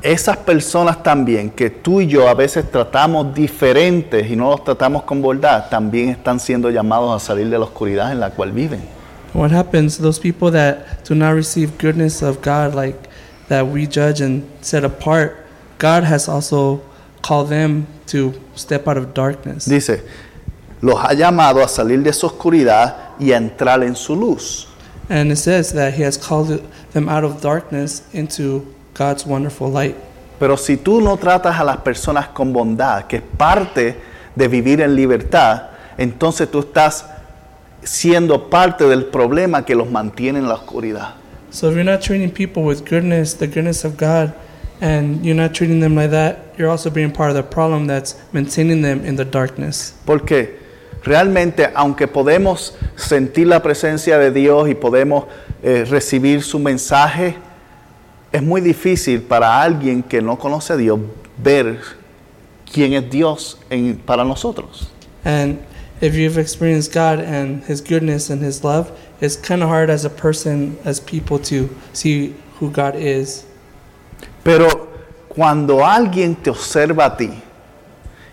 Esas 0.00 0.36
personas 0.36 1.02
también 1.02 1.50
que 1.50 1.70
tú 1.70 2.00
y 2.00 2.06
yo 2.06 2.28
a 2.28 2.34
veces 2.34 2.70
tratamos 2.70 3.34
diferentes 3.34 4.30
y 4.30 4.36
no 4.36 4.50
los 4.50 4.62
tratamos 4.62 5.02
con 5.02 5.20
bondad, 5.20 5.68
también 5.68 6.10
están 6.10 6.38
siendo 6.38 6.70
llamados 6.70 7.20
a 7.20 7.26
salir 7.26 7.50
de 7.50 7.58
la 7.58 7.64
oscuridad 7.64 8.12
en 8.12 8.20
la 8.20 8.30
cual 8.30 8.52
viven. 8.52 8.97
What 9.32 9.50
happens? 9.50 9.98
Those 9.98 10.18
people 10.18 10.50
that 10.52 11.04
do 11.04 11.14
not 11.14 11.30
receive 11.30 11.78
goodness 11.78 12.22
of 12.22 12.40
God, 12.40 12.74
like 12.74 13.08
that 13.48 13.66
we 13.66 13.86
judge 13.86 14.20
and 14.20 14.48
set 14.60 14.84
apart, 14.84 15.46
God 15.78 16.04
has 16.04 16.28
also 16.28 16.82
called 17.22 17.48
them 17.48 17.86
to 18.06 18.32
step 18.54 18.88
out 18.88 18.96
of 18.96 19.14
darkness. 19.14 19.66
Dice, 19.66 20.02
los 20.80 20.98
ha 20.98 21.14
llamado 21.14 21.62
a 21.62 21.68
salir 21.68 22.02
de 22.02 22.12
su 22.12 22.26
oscuridad 22.26 23.18
y 23.18 23.32
a 23.32 23.36
entrar 23.36 23.82
en 23.82 23.94
su 23.94 24.14
luz. 24.14 24.66
And 25.10 25.32
it 25.32 25.36
says 25.36 25.72
that 25.72 25.94
He 25.94 26.02
has 26.02 26.16
called 26.16 26.62
them 26.92 27.08
out 27.08 27.24
of 27.24 27.40
darkness 27.40 28.02
into 28.12 28.74
God's 28.94 29.24
wonderful 29.24 29.70
light. 29.70 29.96
Pero 30.38 30.56
si 30.56 30.76
tú 30.76 31.00
no 31.00 31.16
tratas 31.16 31.58
a 31.58 31.64
las 31.64 31.78
personas 31.78 32.28
con 32.28 32.52
bondad, 32.52 33.06
que 33.06 33.16
es 33.16 33.22
parte 33.36 33.96
de 34.36 34.48
vivir 34.48 34.80
en 34.80 34.94
libertad, 34.94 35.70
entonces 35.96 36.50
tú 36.50 36.60
estás 36.60 37.04
siendo 37.82 38.48
parte 38.50 38.84
del 38.84 39.06
problema 39.06 39.64
que 39.64 39.74
los 39.74 39.90
mantiene 39.90 40.38
en 40.38 40.48
la 40.48 40.54
oscuridad. 40.54 41.14
So 41.50 41.68
if 41.70 41.74
you're 41.76 41.84
not 41.84 42.00
treating 42.02 42.30
people 42.30 42.62
with 42.62 42.84
goodness, 42.84 43.34
the 43.36 43.46
goodness 43.46 43.84
of 43.84 43.96
God, 43.96 44.32
and 44.80 45.24
you're 45.24 45.34
not 45.40 45.54
treating 45.54 45.80
them 45.80 45.94
like 45.96 46.10
that, 46.10 46.54
you're 46.58 46.70
also 46.70 46.90
being 46.90 47.10
part 47.10 47.30
of 47.30 47.36
the 47.36 47.42
problem 47.42 47.86
that's 47.86 48.16
maintaining 48.32 48.82
them 48.82 49.04
in 49.06 49.16
the 49.16 49.24
darkness. 49.24 49.94
Porque 50.04 50.58
realmente, 51.04 51.68
aunque 51.74 52.06
podemos 52.06 52.74
sentir 52.96 53.46
la 53.46 53.62
presencia 53.62 54.18
de 54.18 54.30
Dios 54.30 54.68
y 54.68 54.74
podemos 54.74 55.24
eh, 55.62 55.84
recibir 55.88 56.42
su 56.42 56.58
mensaje, 56.58 57.36
es 58.30 58.42
muy 58.42 58.60
difícil 58.60 59.22
para 59.22 59.62
alguien 59.62 60.02
que 60.02 60.20
no 60.20 60.38
conoce 60.38 60.74
a 60.74 60.76
Dios 60.76 61.00
ver 61.42 61.78
quién 62.70 62.92
es 62.92 63.08
Dios 63.10 63.58
en- 63.70 63.96
para 63.96 64.22
nosotros. 64.22 64.90
And 65.24 65.58
if 66.00 66.14
you've 66.14 66.38
experienced 66.38 66.92
God 66.92 67.18
and 67.18 67.64
His 67.64 67.80
goodness 67.80 68.30
and 68.30 68.40
His 68.40 68.62
love, 68.62 68.96
it's 69.20 69.36
kind 69.36 69.62
of 69.62 69.68
hard 69.68 69.90
as 69.90 70.04
a 70.04 70.10
person, 70.10 70.78
as 70.84 71.00
people, 71.00 71.38
to 71.40 71.74
see 71.92 72.34
who 72.58 72.70
God 72.70 72.94
is. 72.94 73.44
Pero 74.44 74.88
cuando 75.28 75.78
alguien 75.78 76.36
te 76.42 76.50
observa 76.50 77.06
a 77.06 77.16
ti 77.16 77.30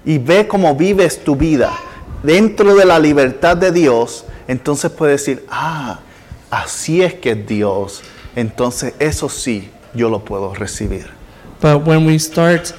y 0.05 0.17
ve 0.17 0.47
cómo 0.47 0.77
vives 0.77 1.23
tu 1.23 1.35
vida 1.35 1.75
dentro 2.23 2.75
de 2.75 2.85
la 2.85 2.99
libertad 2.99 3.57
de 3.57 3.71
Dios, 3.71 4.25
entonces 4.47 4.91
puede 4.91 5.13
decir, 5.13 5.43
ah, 5.49 5.99
así 6.51 7.01
es 7.01 7.15
que 7.15 7.31
es 7.31 7.47
Dios. 7.47 8.03
Entonces 8.35 8.93
eso 8.99 9.27
sí, 9.29 9.69
yo 9.93 10.09
lo 10.09 10.23
puedo 10.23 10.53
recibir. 10.53 11.07
But 11.61 11.85
when 11.85 12.05
we 12.05 12.19
start 12.19 12.73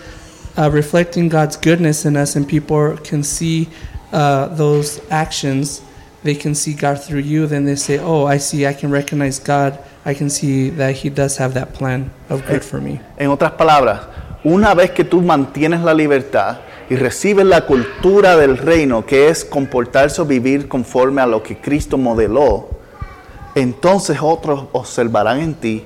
uh, 0.56 0.70
reflecting 0.70 1.28
God's 1.28 1.56
goodness 1.56 2.04
in 2.04 2.16
us 2.16 2.36
and 2.36 2.46
people 2.46 2.96
can 2.98 3.22
see 3.22 3.68
uh, 4.12 4.48
those 4.54 5.00
actions, 5.10 5.82
they 6.22 6.34
can 6.34 6.54
see 6.54 6.74
God 6.74 7.02
through 7.02 7.20
you, 7.20 7.46
then 7.46 7.64
they 7.64 7.76
say, 7.76 7.98
Oh, 7.98 8.26
I 8.26 8.38
see, 8.38 8.66
I 8.66 8.74
can 8.74 8.90
recognize 8.90 9.38
God. 9.38 9.78
I 10.04 10.14
can 10.14 10.30
see 10.30 10.70
that 10.70 10.94
He 10.94 11.10
does 11.10 11.36
have 11.38 11.54
that 11.54 11.74
plan 11.74 12.10
of 12.28 12.46
good 12.46 12.64
for 12.64 12.80
me. 12.80 13.00
En 13.16 13.30
otras 13.30 13.52
palabras, 13.52 14.02
una 14.44 14.74
vez 14.74 14.92
que 14.92 15.04
tú 15.04 15.20
mantienes 15.22 15.80
la 15.80 15.92
libertad 15.92 16.58
y 16.88 16.94
recibes 16.94 17.44
la 17.44 17.66
cultura 17.66 18.36
del 18.36 18.56
reino, 18.56 19.04
que 19.04 19.28
es 19.28 19.44
comportarse 19.44 20.22
o 20.22 20.24
vivir 20.24 20.68
conforme 20.68 21.20
a 21.20 21.26
lo 21.26 21.42
que 21.42 21.58
Cristo 21.58 21.98
modeló, 21.98 22.68
entonces 23.56 24.18
otros 24.20 24.66
observarán 24.72 25.40
en 25.40 25.54
ti 25.54 25.84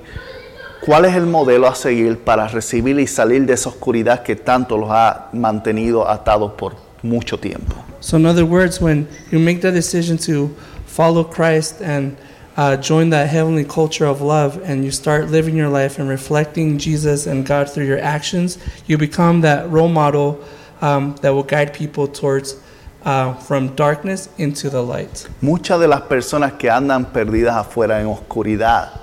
cuál 0.85 1.05
es 1.05 1.15
el 1.15 1.27
modelo 1.27 1.69
a 1.69 1.75
seguir 1.75 2.19
para 2.19 2.49
recibir 2.49 2.99
y 2.99 3.07
salir 3.07 3.47
de 3.47 3.55
esa 3.55 3.69
oscuridad 3.69 4.23
que 4.23 4.37
tanto 4.37 4.77
los 4.77 4.91
ha 4.91 5.29
mantenido 5.33 6.09
atados 6.09 6.53
por 6.53 6.75
mucho 7.03 7.39
tiempo. 7.39 7.77
So, 8.01 8.17
in 8.17 8.27
other 8.27 8.47
words, 8.47 8.81
when 8.81 9.07
you 9.31 9.39
make 9.39 9.61
the 9.61 9.71
decision 9.71 10.17
to 10.19 10.49
follow 10.87 11.23
Christ 11.23 11.81
and 11.83 12.17
uh, 12.57 12.77
join 12.77 13.11
that 13.11 13.29
heavenly 13.29 13.65
culture 13.65 14.07
of 14.07 14.21
love, 14.21 14.61
and 14.65 14.85
you 14.85 14.91
start 14.91 15.29
living 15.29 15.57
your 15.57 15.69
life 15.69 15.99
and 15.99 16.09
reflecting 16.09 16.79
Jesus 16.79 17.27
and 17.27 17.47
God 17.47 17.71
through 17.71 17.87
your 17.87 18.01
actions, 18.01 18.59
you 18.87 18.99
become 18.99 19.43
that 19.43 19.71
role 19.71 19.89
model 19.89 20.43
um, 20.81 21.15
that 21.23 21.31
will 21.31 21.43
guide 21.43 21.73
people 21.73 22.09
towards 22.09 22.57
uh, 23.05 23.35
from 23.35 23.75
darkness 23.77 24.29
into 24.39 24.69
the 24.69 24.83
light. 24.83 25.29
Muchas 25.41 25.81
de 25.81 25.89
las 25.89 26.03
personas 26.03 26.55
que 26.59 26.71
andan 26.71 27.13
perdidas 27.13 27.57
afuera 27.57 28.01
en 28.01 28.07
oscuridad 28.07 29.01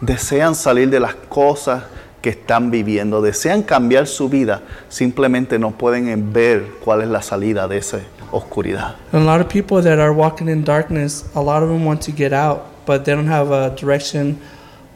desean 0.00 0.54
salir 0.54 0.88
de 0.90 1.00
las 1.00 1.14
cosas 1.28 1.84
que 2.20 2.30
están 2.30 2.70
viviendo, 2.70 3.22
desean 3.22 3.62
cambiar 3.62 4.06
su 4.06 4.28
vida, 4.28 4.62
simplemente 4.88 5.58
no 5.58 5.70
pueden 5.72 6.32
ver 6.32 6.66
cuál 6.84 7.02
es 7.02 7.08
la 7.08 7.22
salida 7.22 7.66
de 7.66 7.78
esa 7.78 8.00
oscuridad. 8.30 8.96
And 9.12 9.22
a 9.22 9.24
lot 9.24 9.40
of 9.40 9.48
people 9.48 9.82
that 9.82 9.98
are 9.98 10.12
walking 10.12 10.48
in 10.48 10.64
darkness, 10.64 11.24
a 11.34 11.40
lot 11.40 11.62
of 11.62 11.68
them 11.68 11.84
want 11.84 12.02
to 12.02 12.12
get 12.12 12.32
out, 12.32 12.62
but 12.86 13.04
they 13.04 13.14
don't 13.14 13.30
have 13.30 13.52
a 13.52 13.70
direction 13.70 14.38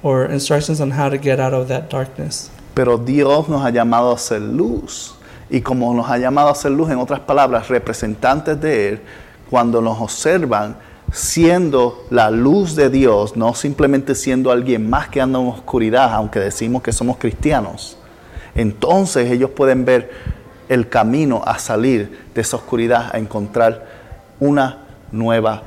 or 0.02 0.30
instructions 0.30 0.80
on 0.80 0.90
how 0.90 1.08
to 1.08 1.16
get 1.16 1.40
out 1.40 1.54
of 1.54 1.68
that 1.68 1.90
darkness. 1.90 2.50
Pero 2.74 2.98
Dios 2.98 3.48
nos 3.48 3.64
ha 3.64 3.70
llamado 3.70 4.12
a 4.12 4.18
ser 4.18 4.40
luz. 4.40 5.14
Y 5.48 5.60
como 5.60 5.94
nos 5.94 6.10
ha 6.10 6.18
llamado 6.18 6.48
a 6.48 6.54
ser 6.54 6.72
luz, 6.72 6.90
en 6.90 6.98
otras 6.98 7.20
palabras, 7.20 7.68
representantes 7.68 8.60
de 8.60 8.88
Él, 8.88 9.00
cuando 9.48 9.80
nos 9.80 10.00
observan 10.00 10.76
siendo 11.14 12.04
la 12.10 12.28
luz 12.28 12.74
de 12.74 12.90
Dios, 12.90 13.36
no 13.36 13.54
simplemente 13.54 14.16
siendo 14.16 14.50
alguien 14.50 14.90
más 14.90 15.08
que 15.08 15.20
anda 15.20 15.38
en 15.38 15.46
oscuridad, 15.46 16.12
aunque 16.12 16.40
decimos 16.40 16.82
que 16.82 16.90
somos 16.90 17.18
cristianos, 17.18 17.96
entonces 18.56 19.30
ellos 19.30 19.50
pueden 19.50 19.84
ver 19.84 20.10
el 20.68 20.88
camino 20.88 21.40
a 21.46 21.60
salir 21.60 22.26
de 22.34 22.40
esa 22.40 22.56
oscuridad, 22.56 23.14
a 23.14 23.18
encontrar 23.18 23.86
una 24.40 24.78
nueva 25.12 25.62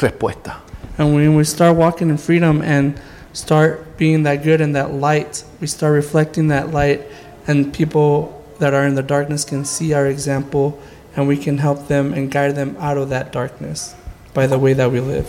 respuesta. 0.00 0.60
And 0.98 1.14
when 1.14 1.36
we 1.36 1.44
start 1.44 1.76
walking 1.76 2.10
in 2.10 2.18
freedom 2.18 2.60
and 2.60 2.96
start 3.32 3.96
being 3.96 4.24
that 4.24 4.42
good 4.42 4.60
and 4.60 4.74
that 4.74 4.92
light, 4.94 5.44
we 5.60 5.68
start 5.68 5.94
reflecting 5.94 6.48
that 6.48 6.72
light, 6.72 7.02
and 7.46 7.72
people 7.72 8.32
that 8.58 8.74
are 8.74 8.84
in 8.84 8.96
the 8.96 9.02
darkness 9.02 9.44
can 9.44 9.64
see 9.64 9.94
our 9.94 10.08
example 10.08 10.76
and 11.14 11.28
we 11.28 11.36
can 11.36 11.58
help 11.58 11.86
them 11.86 12.12
and 12.12 12.32
guide 12.32 12.56
them 12.56 12.76
out 12.80 12.98
of 12.98 13.10
that 13.10 13.30
darkness 13.30 13.94
by 14.34 14.46
the 14.46 14.58
way 14.58 14.74
that 14.74 14.90
we 14.90 15.00
live. 15.00 15.26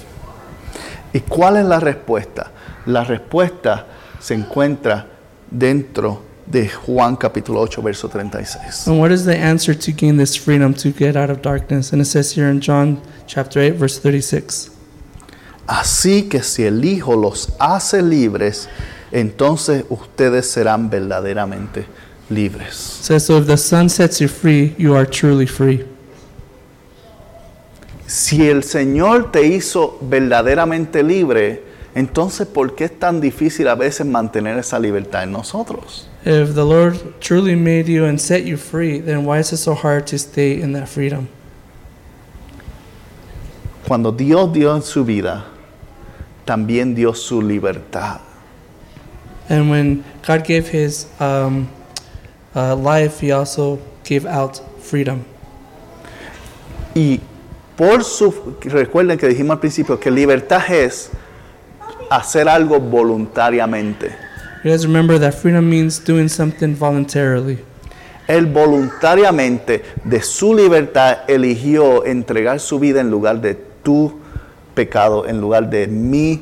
¿Y 1.13 1.21
cuál 1.21 1.57
es 1.57 1.65
la 1.65 1.79
respuesta? 1.79 2.51
La 2.85 3.03
respuesta 3.03 3.85
se 4.19 4.33
encuentra 4.33 5.07
dentro 5.49 6.23
de 6.45 6.67
Juan 6.67 7.15
capítulo 7.15 7.61
8, 7.61 7.81
verso 7.81 8.09
36. 8.09 8.87
And 8.87 8.99
what 8.99 9.11
is 9.11 9.23
the 9.23 9.35
answer 9.35 9.73
to 9.73 9.91
gain 9.91 10.17
this 10.17 10.35
freedom 10.35 10.73
to 10.73 10.91
get 10.91 11.15
out 11.15 11.29
of 11.29 11.41
darkness? 11.41 11.93
And 11.93 12.01
it 12.01 12.05
says 12.05 12.35
here 12.35 12.49
in 12.49 12.59
John 12.59 13.01
chapter 13.27 13.61
8, 13.61 13.75
verse 13.75 13.99
36. 13.99 14.71
Así 15.67 16.29
que 16.29 16.43
si 16.43 16.63
el 16.63 16.83
Hijo 16.83 17.15
los 17.15 17.53
hace 17.59 18.01
libres, 18.01 18.67
entonces 19.11 19.85
ustedes 19.89 20.49
serán 20.49 20.89
verdaderamente 20.89 21.85
libres. 22.29 22.99
It 22.99 23.05
says, 23.05 23.25
So 23.25 23.37
if 23.37 23.47
the 23.47 23.57
Son 23.57 23.89
sets 23.89 24.19
you 24.19 24.27
free, 24.27 24.75
you 24.77 24.93
are 24.95 25.05
truly 25.05 25.47
free. 25.47 25.85
Si 28.07 28.47
el 28.47 28.63
Señor 28.63 29.31
te 29.31 29.47
hizo 29.47 29.97
verdaderamente 30.01 31.01
libre, 31.01 31.63
entonces 31.95 32.45
¿por 32.45 32.75
qué 32.75 32.85
es 32.85 32.99
tan 32.99 33.19
difícil 33.19 33.67
a 33.67 33.75
veces 33.75 34.05
mantener 34.05 34.57
esa 34.57 34.77
libertad 34.77 35.23
en 35.23 35.31
nosotros? 35.31 36.07
If 36.23 36.53
the 36.53 36.63
Lord 36.63 37.19
truly 37.19 37.55
made 37.55 37.85
you 37.85 38.05
and 38.05 38.19
set 38.19 38.45
you 38.45 38.57
free, 38.57 38.99
then 38.99 39.25
why 39.25 39.39
is 39.39 39.51
it 39.53 39.57
so 39.57 39.73
hard 39.73 40.05
to 40.07 40.17
stay 40.17 40.61
in 40.61 40.73
that 40.73 40.87
freedom? 40.87 41.27
Cuando 43.87 44.11
Dios 44.11 44.51
dio 44.51 44.75
en 44.75 44.81
su 44.81 45.05
vida, 45.05 45.45
también 46.45 46.95
dio 46.95 47.13
su 47.13 47.41
libertad. 47.41 48.21
And 49.47 49.69
when 49.69 50.03
God 50.25 50.43
gave 50.43 50.69
his 50.69 51.07
um, 51.19 51.69
uh, 52.55 52.75
life, 52.75 53.19
he 53.19 53.31
also 53.31 53.79
gave 54.03 54.25
out 54.25 54.59
freedom. 54.79 55.23
Y 56.95 57.19
por 57.77 58.03
su, 58.03 58.55
recuerden 58.63 59.17
que 59.17 59.27
dijimos 59.27 59.55
al 59.55 59.59
principio 59.59 59.99
que 59.99 60.09
libertad 60.09 60.61
es 60.71 61.09
hacer 62.09 62.47
algo 62.47 62.79
voluntariamente. 62.79 64.15
You 64.63 64.71
guys 64.71 64.85
remember 64.85 65.19
that 65.19 65.33
freedom 65.33 65.69
means 65.69 66.03
doing 66.03 66.27
something 66.27 66.75
voluntarily. 66.75 67.59
Él 68.27 68.47
voluntariamente 68.47 69.83
de 70.03 70.21
su 70.23 70.55
libertad 70.55 71.19
eligió 71.27 72.05
entregar 72.05 72.59
su 72.59 72.79
vida 72.79 73.01
en 73.01 73.11
lugar 73.11 73.39
de 73.39 73.53
tu 73.83 74.19
pecado, 74.73 75.27
en 75.27 75.39
lugar 75.39 75.69
de 75.69 75.85
mi 75.85 76.41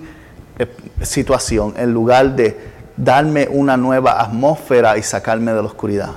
eh, 0.58 0.68
situación, 1.02 1.74
en 1.78 1.94
lugar 1.94 2.36
de 2.36 2.58
darme 2.96 3.48
una 3.50 3.76
nueva 3.76 4.22
atmósfera 4.22 4.98
y 4.98 5.04
sacarme 5.04 5.52
de 5.52 5.62
la 5.62 5.68
oscuridad. 5.68 6.12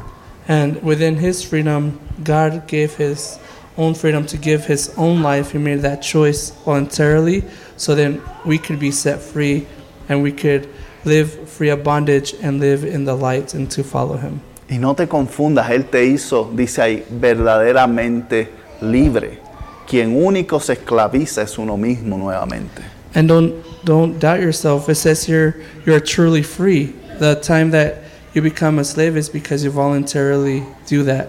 And 0.47 0.79
within 0.83 1.19
his 1.19 1.45
freedom, 1.45 1.99
God 2.19 2.69
gave 2.69 2.91
his 2.99 3.41
own 3.77 3.95
freedom 3.95 4.27
to 4.27 4.37
give 4.37 4.66
his 4.66 4.93
own 4.97 5.22
life. 5.22 5.53
He 5.53 5.59
made 5.59 5.81
that 5.81 6.03
choice 6.03 6.51
voluntarily 6.64 7.45
so 7.77 7.95
then 7.95 8.22
we 8.45 8.59
could 8.59 8.79
be 8.79 8.91
set 8.91 9.20
free 9.20 9.66
and 10.09 10.22
we 10.22 10.33
could 10.33 10.68
live 11.05 11.49
free 11.49 11.68
of 11.70 11.85
bondage 11.85 12.35
and 12.43 12.61
live 12.61 12.85
in 12.85 13.05
the 13.05 13.14
light 13.14 13.55
and 13.55 13.70
to 13.70 13.85
follow 13.85 14.16
him. 14.16 14.41
Y 14.68 14.79
no 14.79 14.95
te 14.95 15.07
confundas, 15.07 15.70
Él 15.70 15.89
te 15.89 16.05
hizo, 16.07 16.51
dice 16.53 16.83
ahí, 16.83 17.05
verdaderamente 17.09 18.49
libre. 18.81 19.39
Quien 19.87 20.16
único 20.16 20.61
se 20.61 20.72
esclaviza 20.72 21.43
es 21.43 21.57
uno 21.59 21.77
mismo 21.77 22.18
nuevamente. 22.18 22.83
And 23.14 23.29
don't 23.29 23.64
don't 23.85 24.18
doubt 24.18 24.41
yourself. 24.41 24.89
It 24.89 24.97
says 24.97 25.24
here 25.24 25.62
you're 25.85 26.01
truly 26.01 26.43
free. 26.43 26.93
The 27.20 27.37
time 27.37 27.70
that 27.70 28.03
you 28.35 28.43
become 28.43 28.81
a 28.81 28.85
slave 28.85 29.16
is 29.16 29.29
because 29.29 29.62
you 29.64 29.70
voluntarily 29.70 30.64
do 30.87 31.05
that. 31.05 31.29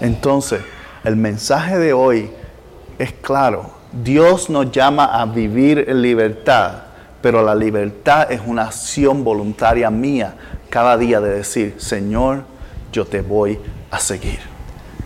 Entonces, 0.00 0.62
el 1.04 1.16
mensaje 1.16 1.78
de 1.78 1.92
hoy 1.92 2.30
es 2.98 3.12
claro. 3.12 3.70
Dios 3.92 4.48
nos 4.48 4.70
llama 4.70 5.04
a 5.04 5.26
vivir 5.26 5.84
en 5.88 6.00
libertad, 6.00 6.84
pero 7.20 7.42
la 7.42 7.54
libertad 7.54 8.30
es 8.32 8.40
una 8.46 8.64
acción 8.64 9.22
voluntaria 9.22 9.90
mía 9.90 10.34
cada 10.70 10.96
día 10.96 11.20
de 11.20 11.30
decir, 11.30 11.74
Señor, 11.78 12.44
yo 12.92 13.04
te 13.04 13.20
voy 13.20 13.58
a 13.90 13.98
seguir. 13.98 14.38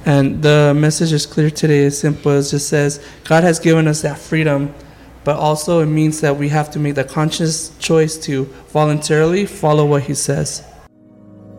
And 0.05 0.41
the 0.41 0.73
message 0.73 1.13
is 1.13 1.27
clear 1.27 1.51
today. 1.51 1.87
It's 1.87 1.99
simple. 1.99 2.39
It 2.39 2.49
just 2.49 2.69
says 2.69 3.01
God 3.29 3.43
has 3.43 3.59
given 3.59 3.89
us 3.89 4.03
that 4.03 4.19
freedom, 4.19 4.73
but 5.25 5.37
also 5.37 5.81
it 5.81 5.87
means 5.87 6.21
that 6.21 6.37
we 6.37 6.49
have 6.51 6.71
to 6.71 6.79
make 6.79 6.95
the 6.95 7.03
conscious 7.03 7.77
choice 7.81 8.17
to 8.19 8.45
voluntarily 8.73 9.47
follow 9.47 9.85
what 9.85 10.05
He 10.05 10.15
says. 10.15 10.63